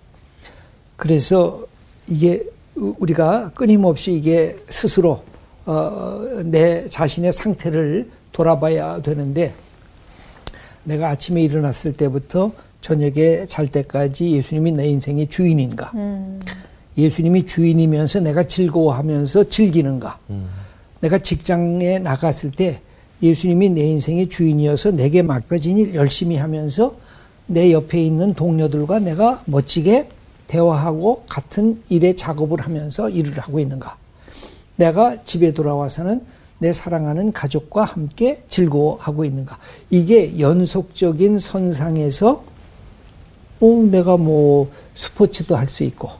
그래서 0.96 1.64
이게 2.08 2.42
우- 2.76 2.94
우리가 2.98 3.50
끊임없이 3.54 4.12
이게 4.12 4.56
스스로 4.68 5.22
어, 5.66 6.20
내 6.44 6.86
자신의 6.88 7.32
상태를 7.32 8.08
돌아봐야 8.32 9.02
되는데 9.02 9.52
내가 10.84 11.10
아침에 11.10 11.42
일어났을 11.42 11.92
때부터 11.92 12.52
저녁에 12.80 13.44
잘 13.46 13.66
때까지 13.68 14.30
예수님이 14.32 14.72
내 14.72 14.86
인생의 14.88 15.26
주인인가? 15.28 15.92
예수님이 16.96 17.46
주인이면서 17.46 18.20
내가 18.20 18.42
즐거워하면서 18.44 19.48
즐기는가? 19.48 20.18
내가 21.00 21.18
직장에 21.18 21.98
나갔을 21.98 22.50
때 22.50 22.80
예수님이 23.22 23.68
내 23.70 23.82
인생의 23.82 24.28
주인이어서 24.28 24.92
내게 24.92 25.22
맡겨진 25.22 25.78
일 25.78 25.94
열심히 25.94 26.36
하면서 26.36 26.96
내 27.48 27.72
옆에 27.72 28.02
있는 28.02 28.34
동료들과 28.34 28.98
내가 29.00 29.42
멋지게 29.46 30.08
대화하고 30.46 31.24
같은 31.28 31.82
일에 31.88 32.14
작업을 32.14 32.60
하면서 32.60 33.08
일을 33.08 33.38
하고 33.38 33.58
있는가? 33.58 33.96
내가 34.76 35.22
집에 35.22 35.52
돌아와서는 35.52 36.22
내 36.58 36.72
사랑하는 36.72 37.32
가족과 37.32 37.84
함께 37.84 38.42
즐거워하고 38.48 39.24
있는가? 39.24 39.58
이게 39.90 40.38
연속적인 40.38 41.38
선상에서 41.38 42.44
어, 43.60 43.66
내가 43.90 44.16
뭐 44.16 44.70
스포츠도 44.94 45.56
할 45.56 45.66
수 45.68 45.82
있고, 45.84 46.10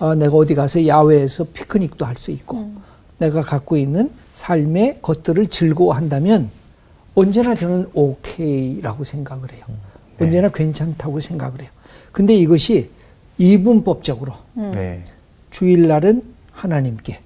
아, 0.00 0.14
내가 0.14 0.34
어디 0.36 0.54
가서 0.54 0.84
야외에서 0.86 1.44
피크닉도 1.44 2.04
할 2.04 2.16
수 2.16 2.30
있고, 2.32 2.70
내가 3.18 3.42
갖고 3.42 3.76
있는 3.76 4.10
삶의 4.34 4.98
것들을 5.00 5.48
즐거워한다면 5.48 6.50
언제나 7.14 7.54
저는 7.54 7.88
오케이라고 7.94 9.04
생각을 9.04 9.52
해요. 9.52 9.64
언제나 10.20 10.48
괜찮다고 10.48 11.20
생각을 11.20 11.62
해요. 11.62 11.70
근데 12.12 12.34
이것이 12.34 12.90
이분법적으로 13.38 14.32
네. 14.54 15.04
주일날은 15.50 16.22
하나님께, 16.52 17.20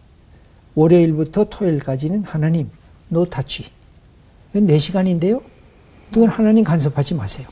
월요일부터 0.75 1.45
토요일까지는 1.45 2.25
하나님, 2.25 2.69
노 3.09 3.25
타치. 3.25 3.71
이건 4.51 4.67
내 4.67 4.79
시간인데요. 4.79 5.41
이건 6.17 6.29
하나님 6.29 6.65
간섭하지 6.65 7.15
마세요. 7.15 7.47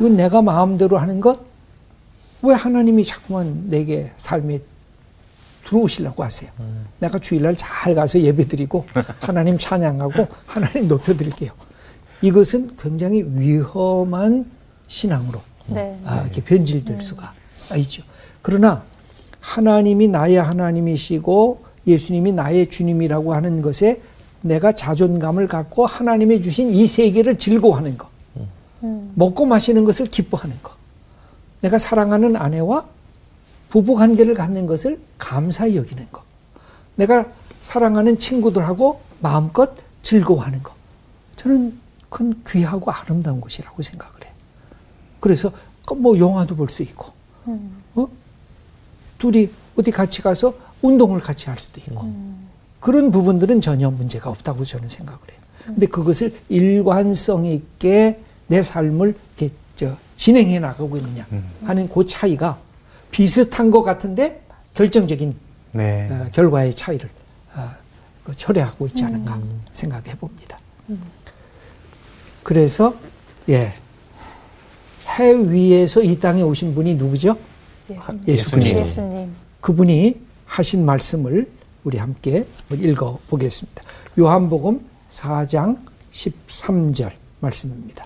이건 0.00 0.16
내가 0.16 0.42
마음대로 0.42 0.98
하는 0.98 1.20
것, 1.20 1.40
왜 2.42 2.54
하나님이 2.54 3.04
자꾸만 3.04 3.68
내게 3.68 4.10
삶에 4.16 4.58
들어오시려고 5.64 6.24
하세요. 6.24 6.50
내가 6.98 7.20
주일날 7.20 7.54
잘 7.56 7.94
가서 7.94 8.18
예배 8.20 8.48
드리고, 8.48 8.86
하나님 9.20 9.56
찬양하고, 9.56 10.26
하나님 10.46 10.88
높여드릴게요. 10.88 11.52
이것은 12.20 12.76
굉장히 12.76 13.22
위험한 13.22 14.46
신앙으로. 14.86 15.40
네. 15.66 15.98
아, 16.04 16.22
이렇게 16.22 16.42
변질될 16.42 17.00
수가 17.00 17.32
있죠. 17.76 18.02
그러나 18.42 18.84
하나님이 19.40 20.08
나의 20.08 20.36
하나님이시고 20.36 21.64
예수님이 21.86 22.32
나의 22.32 22.70
주님이라고 22.70 23.34
하는 23.34 23.62
것에 23.62 24.00
내가 24.40 24.72
자존감을 24.72 25.48
갖고 25.48 25.86
하나님이 25.86 26.42
주신 26.42 26.70
이 26.70 26.86
세계를 26.86 27.38
즐거워하는 27.38 27.96
것, 27.96 28.08
먹고 29.14 29.46
마시는 29.46 29.84
것을 29.84 30.06
기뻐하는 30.06 30.56
것, 30.62 30.72
내가 31.60 31.78
사랑하는 31.78 32.36
아내와 32.36 32.86
부부 33.68 33.94
관계를 33.94 34.34
갖는 34.34 34.66
것을 34.66 35.00
감사히 35.18 35.76
여기는 35.76 36.06
것, 36.10 36.22
내가 36.96 37.26
사랑하는 37.60 38.18
친구들하고 38.18 39.00
마음껏 39.20 39.72
즐거워하는 40.02 40.62
것, 40.62 40.72
저는 41.36 41.78
큰 42.08 42.42
귀하고 42.46 42.90
아름다운 42.90 43.40
것이라고 43.40 43.82
해요. 43.82 44.11
그래서 45.22 45.52
뭐 45.96 46.18
영화도 46.18 46.56
볼 46.56 46.68
수 46.68 46.82
있고, 46.82 47.12
어? 47.94 48.08
둘이 49.18 49.48
어디 49.78 49.90
같이 49.92 50.20
가서 50.20 50.52
운동을 50.82 51.20
같이 51.20 51.48
할 51.48 51.56
수도 51.58 51.80
있고, 51.80 52.12
그런 52.80 53.12
부분들은 53.12 53.60
전혀 53.60 53.88
문제가 53.88 54.30
없다고 54.30 54.64
저는 54.64 54.88
생각을 54.88 55.20
해요. 55.30 55.38
근데 55.64 55.86
그것을 55.86 56.34
일관성 56.48 57.44
있게 57.44 58.18
내 58.48 58.62
삶을 58.62 59.14
이렇게 59.38 59.54
저 59.76 59.96
진행해 60.16 60.58
나가고 60.58 60.96
있느냐 60.96 61.24
하는 61.64 61.88
그 61.88 62.04
차이가 62.04 62.58
비슷한 63.12 63.70
것 63.70 63.82
같은데 63.82 64.42
결정적인 64.74 65.36
네. 65.74 66.08
어, 66.10 66.26
결과의 66.32 66.74
차이를 66.74 67.08
어, 67.54 67.70
그 68.24 68.34
초래하고 68.36 68.88
있지 68.88 69.04
않은가 69.04 69.38
생각해 69.72 70.16
봅니다. 70.16 70.58
그래서 72.42 72.96
예. 73.48 73.74
해 75.18 75.34
위에서 75.34 76.02
이 76.02 76.18
땅에 76.18 76.42
오신 76.42 76.74
분이 76.74 76.94
누구죠? 76.94 77.36
예수 78.26 78.50
그리스도. 78.50 78.80
예수님. 78.80 79.34
그분이 79.60 80.20
하신 80.46 80.84
말씀을 80.84 81.48
우리 81.84 81.98
함께 81.98 82.46
읽어 82.70 83.18
보겠습니다. 83.28 83.82
요한복음 84.18 84.80
4장 85.10 85.78
13절 86.10 87.10
말씀입니다. 87.40 88.04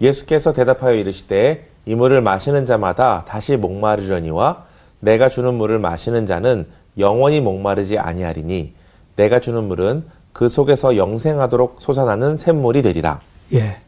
예수께서 0.00 0.52
대답하여 0.52 0.94
이르시되 0.94 1.68
이 1.86 1.94
물을 1.94 2.20
마시는 2.20 2.64
자마다 2.64 3.24
다시 3.26 3.56
목마르려니와 3.56 4.64
내가 5.00 5.28
주는 5.28 5.54
물을 5.54 5.78
마시는 5.78 6.26
자는 6.26 6.66
영원히 6.98 7.40
목마르지 7.40 7.98
아니하리니 7.98 8.74
내가 9.16 9.40
주는 9.40 9.64
물은 9.64 10.04
그 10.32 10.48
속에서 10.48 10.96
영생하도록 10.96 11.76
솟아나는 11.80 12.36
샘물이 12.36 12.82
되리라. 12.82 13.20
예. 13.54 13.78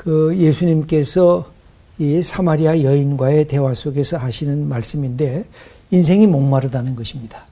그 0.00 0.34
예수님께서 0.34 1.44
이 1.98 2.22
사마리아 2.22 2.80
여인과의 2.80 3.46
대화 3.46 3.74
속에서 3.74 4.16
하시는 4.16 4.66
말씀인데 4.66 5.44
인생이 5.90 6.26
목마르다는 6.26 6.96
것입니다. 6.96 7.44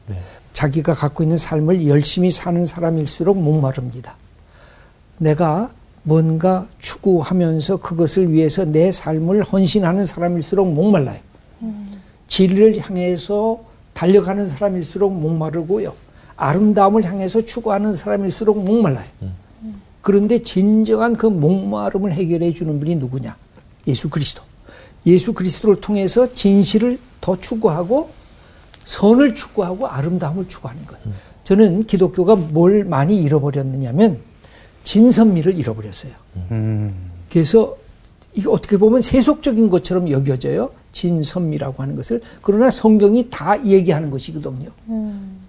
자기가 0.55 0.95
갖고 0.95 1.23
있는 1.23 1.37
삶을 1.37 1.87
열심히 1.87 2.31
사는 2.31 2.65
사람일수록 2.65 3.37
목마릅니다. 3.37 4.17
내가 5.19 5.71
뭔가 6.03 6.67
추구하면서 6.79 7.77
그것을 7.81 8.33
위해서 8.33 8.65
내 8.65 8.93
삶을 8.93 9.43
헌신하는 9.43 10.07
사람일수록 10.07 10.73
목말라요. 10.73 11.19
진리를 12.29 12.79
향해서 12.79 13.61
달려가는 13.93 14.49
사람일수록 14.49 15.13
목마르고요. 15.13 15.93
아름다움을 16.37 17.05
향해서 17.05 17.45
추구하는 17.45 17.93
사람일수록 17.93 18.65
목말라요. 18.65 19.05
그런데 20.09 20.38
진정한 20.38 21.18
그 21.18 21.27
목마름을 21.27 22.14
해결해 22.14 22.55
주는 22.55 22.81
분이 22.81 22.97
누구냐? 22.97 23.37
예수 23.87 24.09
그리스도. 24.09 24.42
예수 25.05 25.35
그리스도를 25.35 25.83
통해서 25.83 26.33
진실을 26.33 26.99
더 27.21 27.38
추구하고 27.38 28.09
선을 28.85 29.35
추구하고 29.35 29.87
아름다움을 29.87 30.49
추구하는 30.49 30.87
것. 30.87 30.97
저는 31.44 31.83
기독교가 31.83 32.37
뭘 32.37 32.87
많이 32.87 33.23
잃어버렸느냐면 33.23 34.21
진선미를 34.83 35.59
잃어버렸어요. 35.59 36.12
음. 36.53 36.94
그래서 37.31 37.77
이게 38.33 38.49
어떻게 38.49 38.79
보면 38.79 39.03
세속적인 39.03 39.68
것처럼 39.68 40.11
여겨져요. 40.11 40.71
진선미라고 40.92 41.83
하는 41.83 41.97
것을. 41.97 42.23
그러나 42.40 42.71
성경이 42.71 43.29
다 43.29 43.62
얘기하는 43.62 44.09
것이거든요. 44.11 44.71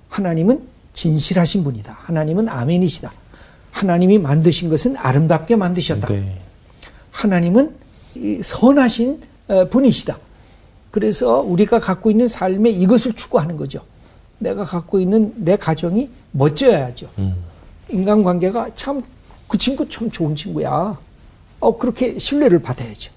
하나님은 0.09 0.61
진실하신 0.91 1.63
분이다. 1.63 1.97
하나님은 2.01 2.49
아멘이시다. 2.49 3.18
하나님이 3.79 4.17
만드신 4.17 4.69
것은 4.69 4.97
아름답게 4.97 5.55
만드셨다. 5.55 6.07
네. 6.09 6.37
하나님은 7.11 7.75
이 8.15 8.41
선하신 8.43 9.21
어, 9.47 9.65
분이시다. 9.65 10.17
그래서 10.91 11.39
우리가 11.41 11.79
갖고 11.79 12.11
있는 12.11 12.27
삶에 12.27 12.69
이것을 12.69 13.13
추구하는 13.13 13.57
거죠. 13.57 13.81
내가 14.39 14.63
갖고 14.63 14.99
있는 14.99 15.33
내 15.37 15.55
가정이 15.55 16.09
멋져야죠. 16.31 17.07
인간관계가 17.89 18.71
참 18.75 19.01
그 19.49 19.57
친구 19.57 19.89
참 19.89 20.09
좋은 20.09 20.35
친구야. 20.35 20.97
어 21.59 21.77
그렇게 21.77 22.17
신뢰를 22.17 22.61
받아야죠. 22.61 23.11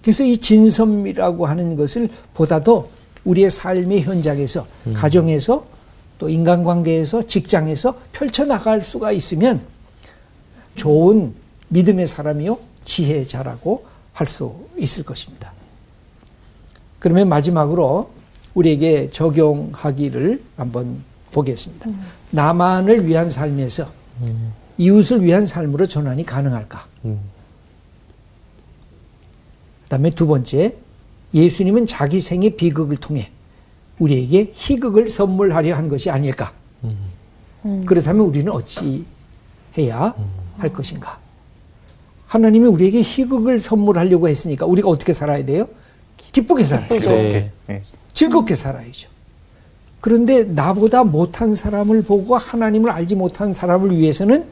그래서 0.00 0.22
이 0.22 0.38
진선미라고 0.38 1.44
하는 1.44 1.76
것을 1.76 2.08
보다도 2.32 2.88
우리의 3.24 3.50
삶의 3.50 4.02
현장에서 4.02 4.64
가정에서 4.94 5.66
또 6.18 6.28
인간관계에서 6.28 7.26
직장에서 7.26 7.98
펼쳐나갈 8.12 8.80
수가 8.80 9.10
있으면 9.10 9.60
좋은 10.76 11.34
믿음의 11.68 12.06
사람이요 12.06 12.58
지혜자라고 12.84 13.84
할 14.12 14.26
수 14.26 14.54
있을 14.78 15.02
것입니다. 15.04 15.52
그러면 16.98 17.28
마지막으로 17.28 18.10
우리에게 18.54 19.10
적용하기를 19.10 20.42
한번 20.56 21.02
보겠습니다. 21.32 21.90
나만을 22.30 23.06
위한 23.06 23.28
삶에서 23.28 23.90
이웃을 24.78 25.22
위한 25.22 25.44
삶으로 25.44 25.86
전환이 25.86 26.24
가능할까? 26.24 26.86
음. 27.04 27.20
그 29.84 29.88
다음에 29.90 30.08
두 30.10 30.26
번째, 30.26 30.74
예수님은 31.34 31.84
자기 31.84 32.20
생의 32.20 32.56
비극을 32.56 32.96
통해 32.96 33.30
우리에게 33.98 34.52
희극을 34.54 35.08
선물하려 35.08 35.76
한 35.76 35.88
것이 35.88 36.08
아닐까? 36.10 36.52
그렇다면 37.84 38.22
우리는 38.26 38.50
어찌 38.50 39.04
해야 39.76 40.14
할 40.58 40.72
것인가? 40.72 41.18
하나님이 42.26 42.66
우리에게 42.68 43.02
희극을 43.02 43.60
선물하려고 43.60 44.28
했으니까 44.28 44.66
우리가 44.66 44.88
어떻게 44.88 45.12
살아야 45.12 45.44
돼요? 45.44 45.68
기쁘게 46.32 46.64
살아야죠. 46.64 46.94
즐겁게. 47.00 47.50
네. 47.66 47.82
즐겁게 48.12 48.54
살아야죠. 48.54 49.08
그런데 50.00 50.44
나보다 50.44 51.04
못한 51.04 51.54
사람을 51.54 52.02
보고 52.02 52.36
하나님을 52.36 52.90
알지 52.90 53.14
못한 53.14 53.52
사람을 53.52 53.96
위해서는 53.96 54.44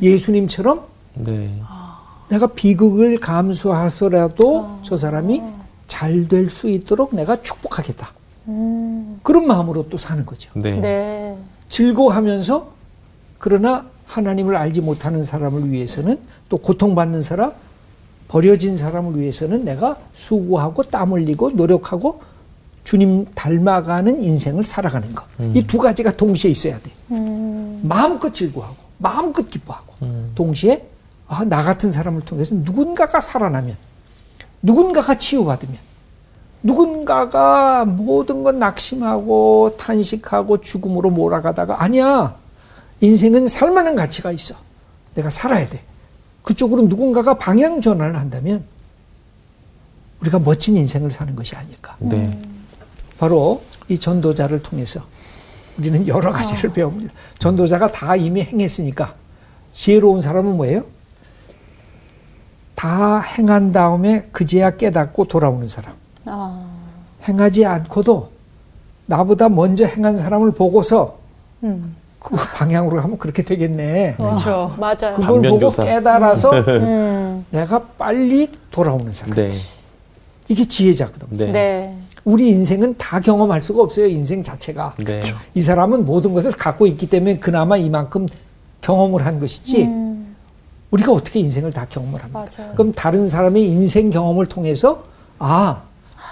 예수님처럼 0.00 0.82
네. 1.14 1.50
내가 2.30 2.46
비극을 2.46 3.18
감수하서라도 3.20 4.80
저 4.82 4.96
사람이 4.96 5.42
잘 5.86 6.28
될 6.28 6.48
수 6.50 6.68
있도록 6.68 7.14
내가 7.14 7.40
축복하겠다. 7.42 8.12
그런 9.22 9.46
마음으로 9.46 9.88
또 9.88 9.96
사는 9.98 10.24
거죠. 10.24 10.50
네. 10.54 10.78
네. 10.80 11.36
즐거워하면서 11.68 12.70
그러나 13.38 13.86
하나님을 14.12 14.56
알지 14.56 14.80
못하는 14.80 15.22
사람을 15.22 15.70
위해서는 15.70 16.18
또 16.48 16.56
고통받는 16.58 17.20
사람, 17.22 17.52
버려진 18.26 18.76
사람을 18.76 19.18
위해서는 19.20 19.64
내가 19.64 19.96
수고하고 20.14 20.82
땀 20.84 21.12
흘리고 21.12 21.50
노력하고 21.50 22.20
주님 22.84 23.26
닮아가는 23.34 24.22
인생을 24.22 24.64
살아가는 24.64 25.14
것. 25.14 25.24
이두 25.54 25.78
가지가 25.78 26.12
동시에 26.16 26.50
있어야 26.50 26.78
돼. 26.80 26.90
마음껏 27.82 28.32
즐거워하고, 28.32 28.76
마음껏 28.98 29.48
기뻐하고, 29.48 29.94
동시에 30.34 30.86
아, 31.28 31.44
나 31.44 31.62
같은 31.62 31.92
사람을 31.92 32.22
통해서 32.22 32.54
누군가가 32.54 33.20
살아나면 33.20 33.76
누군가가 34.62 35.14
치유받으면 35.14 35.76
누군가가 36.62 37.84
모든 37.84 38.42
건 38.42 38.58
낙심하고 38.58 39.76
탄식하고 39.78 40.60
죽음으로 40.62 41.10
몰아가다가 41.10 41.82
아니야. 41.82 42.34
인생은 43.00 43.46
살만한 43.46 43.94
가치가 43.96 44.32
있어. 44.32 44.54
내가 45.14 45.30
살아야 45.30 45.66
돼. 45.68 45.82
그쪽으로 46.42 46.82
누군가가 46.82 47.34
방향 47.34 47.80
전환을 47.80 48.16
한다면 48.16 48.64
우리가 50.20 50.38
멋진 50.38 50.76
인생을 50.76 51.10
사는 51.10 51.34
것이 51.36 51.54
아닐까. 51.54 51.96
네. 52.00 52.38
바로 53.18 53.62
이 53.88 53.98
전도자를 53.98 54.62
통해서 54.62 55.00
우리는 55.76 56.06
여러 56.08 56.32
가지를 56.32 56.72
배웁니다. 56.72 57.12
전도자가 57.38 57.92
다 57.92 58.16
이미 58.16 58.42
행했으니까 58.42 59.14
지혜로운 59.72 60.22
사람은 60.22 60.56
뭐예요? 60.56 60.84
다 62.74 63.20
행한 63.20 63.72
다음에 63.72 64.28
그제야 64.32 64.76
깨닫고 64.76 65.26
돌아오는 65.26 65.66
사람. 65.66 65.94
아, 66.24 66.64
행하지 67.28 67.64
않고도 67.64 68.30
나보다 69.06 69.48
먼저 69.48 69.84
행한 69.84 70.16
사람을 70.16 70.52
보고서 70.52 71.18
음. 71.64 71.96
그 72.18 72.36
방향으로 72.36 73.00
하면 73.00 73.18
그렇게 73.18 73.42
되겠네. 73.42 74.14
그렇죠. 74.16 74.74
맞아요. 74.78 75.14
그걸 75.14 75.42
보고. 75.42 75.70
깨달아서 75.70 76.50
음, 76.50 77.46
내가 77.50 77.80
빨리 77.80 78.50
돌아오는 78.70 79.12
사람. 79.12 79.34
네. 79.34 79.48
이게 80.48 80.64
지혜자거든. 80.64 81.28
네. 81.30 81.52
네. 81.52 81.96
우리 82.24 82.48
인생은 82.48 82.96
다 82.98 83.20
경험할 83.20 83.62
수가 83.62 83.82
없어요. 83.82 84.06
인생 84.06 84.42
자체가. 84.42 84.94
네. 84.98 85.20
이 85.54 85.60
사람은 85.60 86.04
모든 86.04 86.34
것을 86.34 86.52
갖고 86.52 86.86
있기 86.86 87.08
때문에 87.08 87.38
그나마 87.38 87.76
이만큼 87.76 88.26
경험을 88.80 89.24
한 89.24 89.38
것이지 89.38 89.84
음, 89.84 90.34
우리가 90.90 91.12
어떻게 91.12 91.40
인생을 91.40 91.72
다 91.72 91.86
경험을 91.88 92.20
합니까? 92.22 92.46
맞아요. 92.58 92.72
그럼 92.74 92.92
다른 92.92 93.28
사람의 93.28 93.62
인생 93.64 94.10
경험을 94.10 94.46
통해서 94.46 95.04
아 95.38 95.82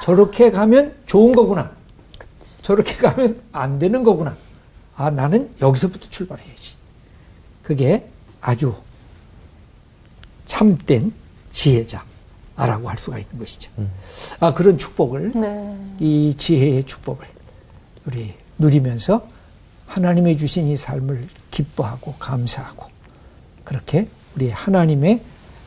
저렇게 0.03 0.51
가면 0.51 0.95
좋은 1.07 1.35
거구나. 1.35 1.71
저렇게 2.63 2.95
가면 2.95 3.41
안 3.53 3.79
되는 3.79 4.03
거구나. 4.03 4.37
아 4.97 5.11
나는 5.11 5.51
여기서부터 5.61 6.09
출발해야지. 6.09 6.77
그게 7.63 8.09
아주 8.41 8.75
참된 10.47 11.13
지혜자라고 11.51 12.89
할 12.89 12.97
수가 12.97 13.19
있는 13.19 13.39
것이죠. 13.39 13.71
아 14.41 14.55
그런 14.55 14.79
축복을 14.79 15.33
네. 15.35 15.97
이 15.99 16.35
지혜의 16.37 16.85
축복을 16.85 17.27
우리 18.07 18.35
누리면서 18.59 19.27
하나님의 19.87 20.39
주신 20.39 20.67
이 20.69 20.77
삶을 20.77 21.29
기뻐하고 21.51 22.15
감사하고 22.15 22.89
그렇게 23.65 24.09
우리 24.35 24.51
하나님의 24.51 25.23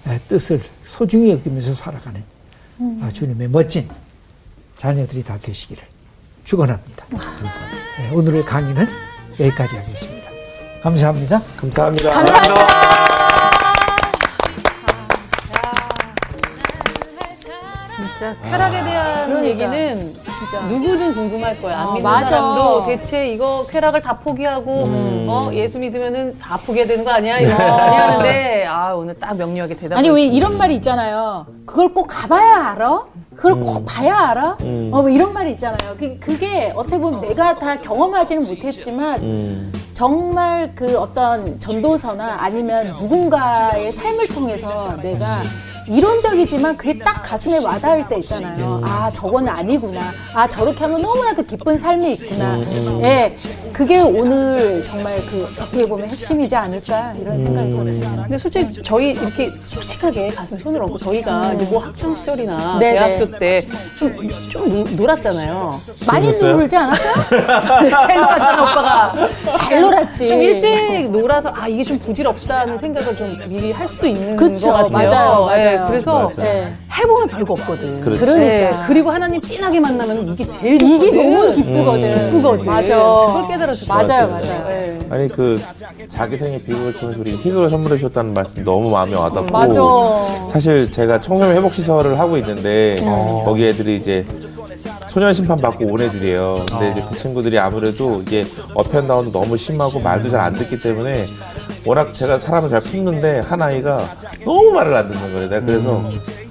에, 0.08 0.20
뜻을 0.28 0.62
소중히 0.86 1.32
여기면서 1.32 1.74
살아가는 1.74 2.24
아, 3.02 3.10
주님의 3.10 3.50
멋진 3.50 3.90
자녀들이 4.78 5.24
다 5.24 5.38
되시기를 5.38 5.84
축원합니다. 6.46 7.06
네, 7.98 8.10
오늘의 8.12 8.46
강의는 8.46 9.09
여기까지 9.40 9.78
하겠습니다. 9.78 10.30
감사합니다. 10.82 11.42
감사합니다. 11.58 12.12
진짜 17.96 18.36
쾌락에 18.44 18.84
대한 18.84 19.28
그러니까. 19.28 19.48
얘기는 19.50 20.14
진짜. 20.16 20.62
누구든 20.62 21.14
궁금할 21.14 21.62
거야. 21.62 21.80
안 21.80 21.88
어, 21.88 21.94
믿는 21.94 22.04
맞아. 22.10 22.28
사람도 22.28 22.86
대체 22.86 23.30
이거 23.30 23.66
쾌락을 23.70 24.02
다 24.02 24.18
포기하고 24.18 24.84
음. 24.86 25.26
어, 25.30 25.50
예수 25.54 25.80
믿으면은 25.80 26.38
다 26.40 26.58
포기해야 26.58 26.88
되는 26.88 27.04
거 27.04 27.12
아니야? 27.12 27.40
이런 27.40 27.58
거 27.58 27.64
많이 27.78 27.96
하는데 27.96 28.66
아 28.68 28.94
오늘 28.94 29.20
딱 29.20 29.36
명료하게 29.38 29.76
대답. 29.78 29.98
아니 29.98 30.10
왜 30.10 30.24
이런 30.24 30.58
말이 30.58 30.76
있잖아요. 30.76 31.46
그걸 31.66 31.94
꼭 31.94 32.08
가봐야 32.08 32.72
알아? 32.72 33.04
그걸 33.40 33.58
꼭 33.58 33.86
봐야 33.86 34.32
알아? 34.32 34.58
어, 34.92 35.02
뭐 35.02 35.10
이런 35.10 35.32
말이 35.32 35.52
있잖아요. 35.52 35.96
그, 35.98 36.18
그게 36.20 36.74
어떻게 36.76 36.98
보면 36.98 37.22
내가 37.22 37.58
다 37.58 37.78
경험하지는 37.78 38.46
못했지만 38.46 39.24
음. 39.24 39.74
정말 39.94 40.76
그 40.76 40.98
어떤 40.98 41.58
전도서나 41.58 42.36
아니면 42.42 42.88
누군가의 42.88 43.94
삶을 43.94 44.28
통해서 44.28 44.98
내가 45.02 45.44
이론적이지만 45.90 46.78
그게 46.78 46.98
딱 47.00 47.22
가슴에 47.24 47.64
와닿을 47.64 48.08
때 48.08 48.18
있잖아요. 48.20 48.82
아, 48.84 49.10
저건 49.12 49.48
아니구나. 49.48 50.02
아, 50.34 50.48
저렇게 50.48 50.84
하면 50.84 51.02
너무나도 51.02 51.44
기쁜 51.44 51.78
삶이 51.78 52.14
있구나. 52.14 52.60
예. 53.02 53.36
그게 53.74 54.00
오늘 54.02 54.84
정말 54.84 55.22
그 55.26 55.48
어떻게 55.60 55.88
보면 55.88 56.08
핵심이지 56.10 56.56
않을까 56.56 57.14
이런 57.20 57.40
생각이 57.40 57.72
들었어요. 57.72 58.22
근데 58.24 58.38
솔직히 58.38 58.84
저희 58.84 59.12
이렇게 59.12 59.50
솔직하게 59.64 60.28
가슴에 60.30 60.60
손을 60.60 60.82
얹고 60.84 60.98
저희가 60.98 61.54
이제 61.54 61.66
뭐 61.66 61.80
학창 61.84 62.14
시절이나 62.16 62.76
음. 62.76 62.80
네네. 62.80 63.00
대학교 63.00 63.38
때 63.40 63.62
좀 63.98 64.30
좀 64.50 64.84
놀았잖아요. 64.96 65.80
많이? 66.08 66.28
놀지 66.40 66.76
않았어요? 66.76 67.14
잘 67.68 68.16
놀았잖아 68.18 68.62
오빠가. 68.62 69.14
잘 69.58 69.82
놀았지. 69.82 70.28
좀 70.30 70.42
일찍 70.42 71.12
놀아서 71.12 71.52
아 71.56 71.68
이게 71.68 71.84
좀 71.84 71.98
부질없다는 72.00 72.78
생각을 72.78 73.16
좀 73.16 73.38
미리 73.48 73.72
할 73.72 73.88
수도 73.88 74.08
있는 74.08 74.36
그쵸, 74.36 74.72
것 74.72 74.74
같아요. 74.74 74.90
맞아요, 75.10 75.46
맞아요. 75.46 75.60
네, 75.60 75.78
그래서 75.88 76.14
맞아요. 76.14 76.30
네. 76.38 76.74
해보면 76.92 77.28
별거 77.28 77.54
없거든. 77.54 78.02
그렇죠. 78.02 78.26
그러니까. 78.26 78.86
그리고 78.88 79.10
하나님 79.12 79.42
진하게 79.42 79.80
만나면 79.80 80.28
이게 80.30 80.48
제일 80.48 80.82
이게. 80.82 81.12
너무 81.12 81.52
기쁘거든. 81.54 82.30
기쁘거든. 82.32 82.66
맞아. 82.66 82.98
그걸 82.98 83.48
깨달았을 83.48 83.88
맞아요, 83.88 84.06
거예요. 84.08 84.28
맞아요. 84.28 84.68
네. 84.70 85.00
아니 85.10 85.28
그 85.28 85.62
자기 86.08 86.38
생애 86.38 86.62
비극을 86.62 86.94
통해서 86.94 87.20
우리 87.20 87.36
희극을 87.36 87.70
선물해 87.70 87.96
주셨다는 87.98 88.34
말씀 88.34 88.64
너무 88.64 88.90
마음에 88.90 89.16
와닿고 89.16 89.50
맞아. 89.52 89.80
사실 90.52 90.92
제가 90.92 91.22
청소년 91.22 91.56
회복 91.56 91.74
시설을 91.74 92.20
하고 92.20 92.38
있는데 92.38 92.98
음. 93.02 93.06
거기 93.46 93.66
애들이 93.68 93.96
이제 93.98 94.26
소년 95.08 95.34
심판 95.34 95.58
받고 95.58 95.86
온 95.86 96.02
애들이에요. 96.02 96.66
근데 96.70 96.92
이제 96.92 97.04
그 97.10 97.16
친구들이 97.16 97.58
아무래도 97.58 98.22
이게 98.22 98.46
어편다운도 98.76 99.32
너무 99.32 99.58
심하고 99.58 100.00
말도 100.00 100.30
잘 100.30 100.40
안 100.42 100.54
듣기 100.54 100.78
때문에 100.80 101.26
워낙 101.90 102.14
제가 102.14 102.38
사람을 102.38 102.70
잘 102.70 102.82
품는데 102.82 103.40
한 103.40 103.60
아이가 103.64 104.16
너무 104.46 104.70
말을 104.74 104.96
안 104.96 105.08
듣는 105.10 105.34
거예요. 105.34 105.50
내가 105.50 105.66
그래서 105.66 106.04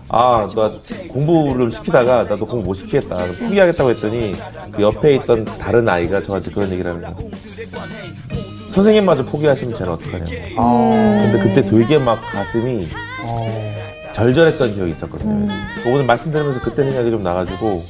아, 0.08 0.48
나 0.52 0.70
공부를 1.10 1.70
시키다가 1.70 2.24
나도 2.24 2.44
공부 2.44 2.66
못 2.66 2.74
시키겠다. 2.74 3.18
포기하겠다고 3.38 3.90
했더니 3.90 4.34
그 4.72 4.82
옆에 4.82 5.14
있던 5.14 5.44
다른 5.44 5.88
아이가 5.88 6.20
저한테 6.20 6.50
그런 6.50 6.72
얘기를 6.72 6.90
하는 6.92 7.14
거예요. 7.14 7.30
선생님마저 8.68 9.26
포기하시면 9.26 9.76
쟤는 9.76 9.92
어떡하냐고. 9.92 10.28
근데 10.28 11.38
그때 11.38 11.62
되게 11.62 11.98
막 11.98 12.20
가슴이 12.20 12.88
절절했던 14.10 14.74
기억이 14.74 14.90
있었거든요. 14.90 15.46
그래서 15.74 15.90
오늘 15.90 16.04
말씀 16.04 16.32
들으면서 16.32 16.60
그때 16.60 16.82
생각이 16.82 17.12
좀 17.12 17.22
나가지고 17.22 17.80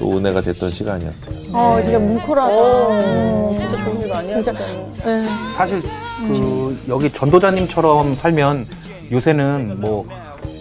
또 0.00 0.16
은혜가 0.16 0.40
됐던 0.40 0.72
시간이었어요. 0.72 1.36
어, 1.52 1.80
진짜 1.80 2.00
뭉클하다. 2.00 2.88
음, 2.88 3.58
진짜 3.60 3.84
좋은 3.84 4.00
일 4.00 4.08
많이 4.08 4.28
진짜. 4.30 4.52
네. 4.52 5.28
사실 5.56 5.80
그 6.26 6.59
여기 6.88 7.10
전도자님처럼 7.10 8.14
살면 8.16 8.66
요새는 9.12 9.80
뭐 9.80 10.06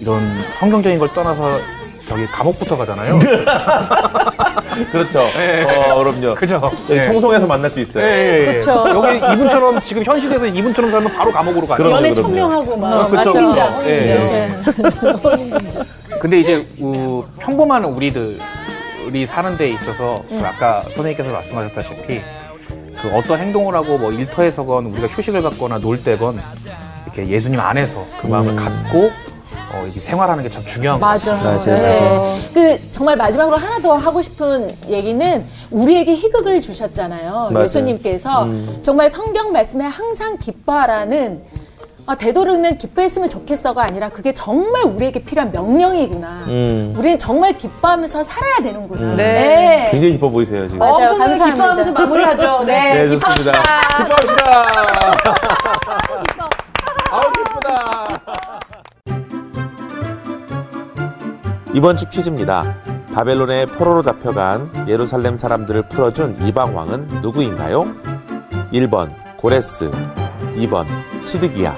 이런 0.02 0.22
성경적인 0.60 1.00
걸 1.00 1.14
떠나서 1.14 1.60
저기 2.08 2.26
감옥부터 2.28 2.76
가잖아요. 2.78 3.20
그렇죠. 4.92 5.22
어, 5.22 5.96
그럼요. 6.04 6.34
그죠? 6.36 6.60
여기 6.90 7.00
예. 7.00 7.04
청송에서 7.04 7.46
만날 7.46 7.70
수 7.70 7.80
있어요. 7.80 8.04
예, 8.04 8.10
예, 8.10 8.48
예. 8.48 8.54
그쵸. 8.54 8.84
여기 8.88 9.18
이분처럼 9.18 9.82
지금 9.84 10.04
현 10.04 10.20
시대에서 10.20 10.48
이분처럼 10.48 10.90
살면 10.92 11.14
바로 11.14 11.32
감옥으로 11.32 11.68
가요. 11.68 11.78
그럼요, 11.78 11.96
연애 11.98 12.10
그럼요. 12.14 12.28
청명하고 12.28 12.78
막 12.78 12.94
어, 12.94 13.08
그쵸, 13.10 13.34
맞아. 13.34 13.78
그쵸. 13.78 13.90
예, 13.90 13.90
예. 13.90 14.16
네. 14.16 14.60
근데 16.20 16.40
이제 16.40 16.68
우, 16.80 17.24
평범한 17.40 17.86
우리들이 17.86 19.26
사는 19.28 19.56
데 19.58 19.70
있어서 19.70 20.24
그 20.28 20.42
아까 20.44 20.82
선생님께서 20.82 21.30
말씀하셨다시피 21.30 22.22
그 23.02 23.16
어떤 23.16 23.40
행동을 23.40 23.74
하고 23.76 23.98
뭐 23.98 24.12
일터에서건 24.12 24.88
우리가 24.88 25.08
휴식을 25.08 25.42
갖거나 25.42 25.80
놀 25.80 26.02
때건 26.04 26.40
이렇게 27.06 27.28
예수님 27.28 27.60
안에서 27.60 28.06
그 28.22 28.28
마음을 28.28 28.56
갖고 28.56 29.12
어, 29.72 29.86
이게 29.88 30.00
생활하는 30.00 30.44
게 30.44 30.50
참 30.50 30.66
중요한 30.66 31.00
것 31.00 31.06
같아요. 31.06 31.36
맞아. 31.44 31.72
맞아요, 31.72 31.82
맞아요. 32.00 32.36
그 32.54 32.80
정말 32.92 33.16
마지막으로 33.16 33.56
하나 33.56 33.80
더 33.80 33.94
하고 33.96 34.20
싶은 34.22 34.70
얘기는 34.88 35.46
우리에게 35.70 36.16
희극을 36.16 36.60
주셨잖아요. 36.60 37.50
맞아요. 37.52 37.64
예수님께서 37.64 38.48
정말 38.82 39.10
성경 39.10 39.52
말씀에 39.52 39.86
항상 39.86 40.38
기뻐하라는 40.40 41.42
아, 42.10 42.16
되도록이면 42.16 42.80
기뻐했으면 42.80 43.30
좋겠어가 43.30 43.84
아니라 43.84 44.10
그게 44.10 44.34
정말 44.34 44.82
우리에게 44.82 45.22
필요한 45.22 45.52
명령이구나. 45.52 46.28
음. 46.48 46.96
우리는 46.98 47.20
정말 47.20 47.56
기뻐하면서 47.56 48.24
살아야 48.24 48.56
되는구나. 48.64 49.16
네. 49.16 49.90
굉장히 49.92 50.14
기뻐 50.14 50.28
보이세요, 50.28 50.66
지금. 50.68 50.80
맞아요. 50.80 50.94
엄청나게 51.12 51.18
감사합니다. 51.20 51.54
기뻐하면서 51.54 51.92
마무리하죠. 51.92 52.64
네. 52.66 52.94
네, 52.96 53.08
좋습니다. 53.10 53.52
기뻐합시다. 53.98 54.64
아우, 57.12 57.22
기쁘다. 57.32 58.08
이번 61.76 61.96
주 61.96 62.10
퀴즈입니다. 62.10 62.76
바벨론의 63.14 63.68
포로로 63.68 64.02
잡혀간 64.02 64.86
예루살렘 64.88 65.38
사람들을 65.38 65.84
풀어준 65.90 66.38
이방 66.42 66.76
왕은 66.76 67.20
누구인가요? 67.22 67.86
1번 68.74 69.10
고레스, 69.38 69.92
2번 70.58 70.88
시드기야, 71.22 71.78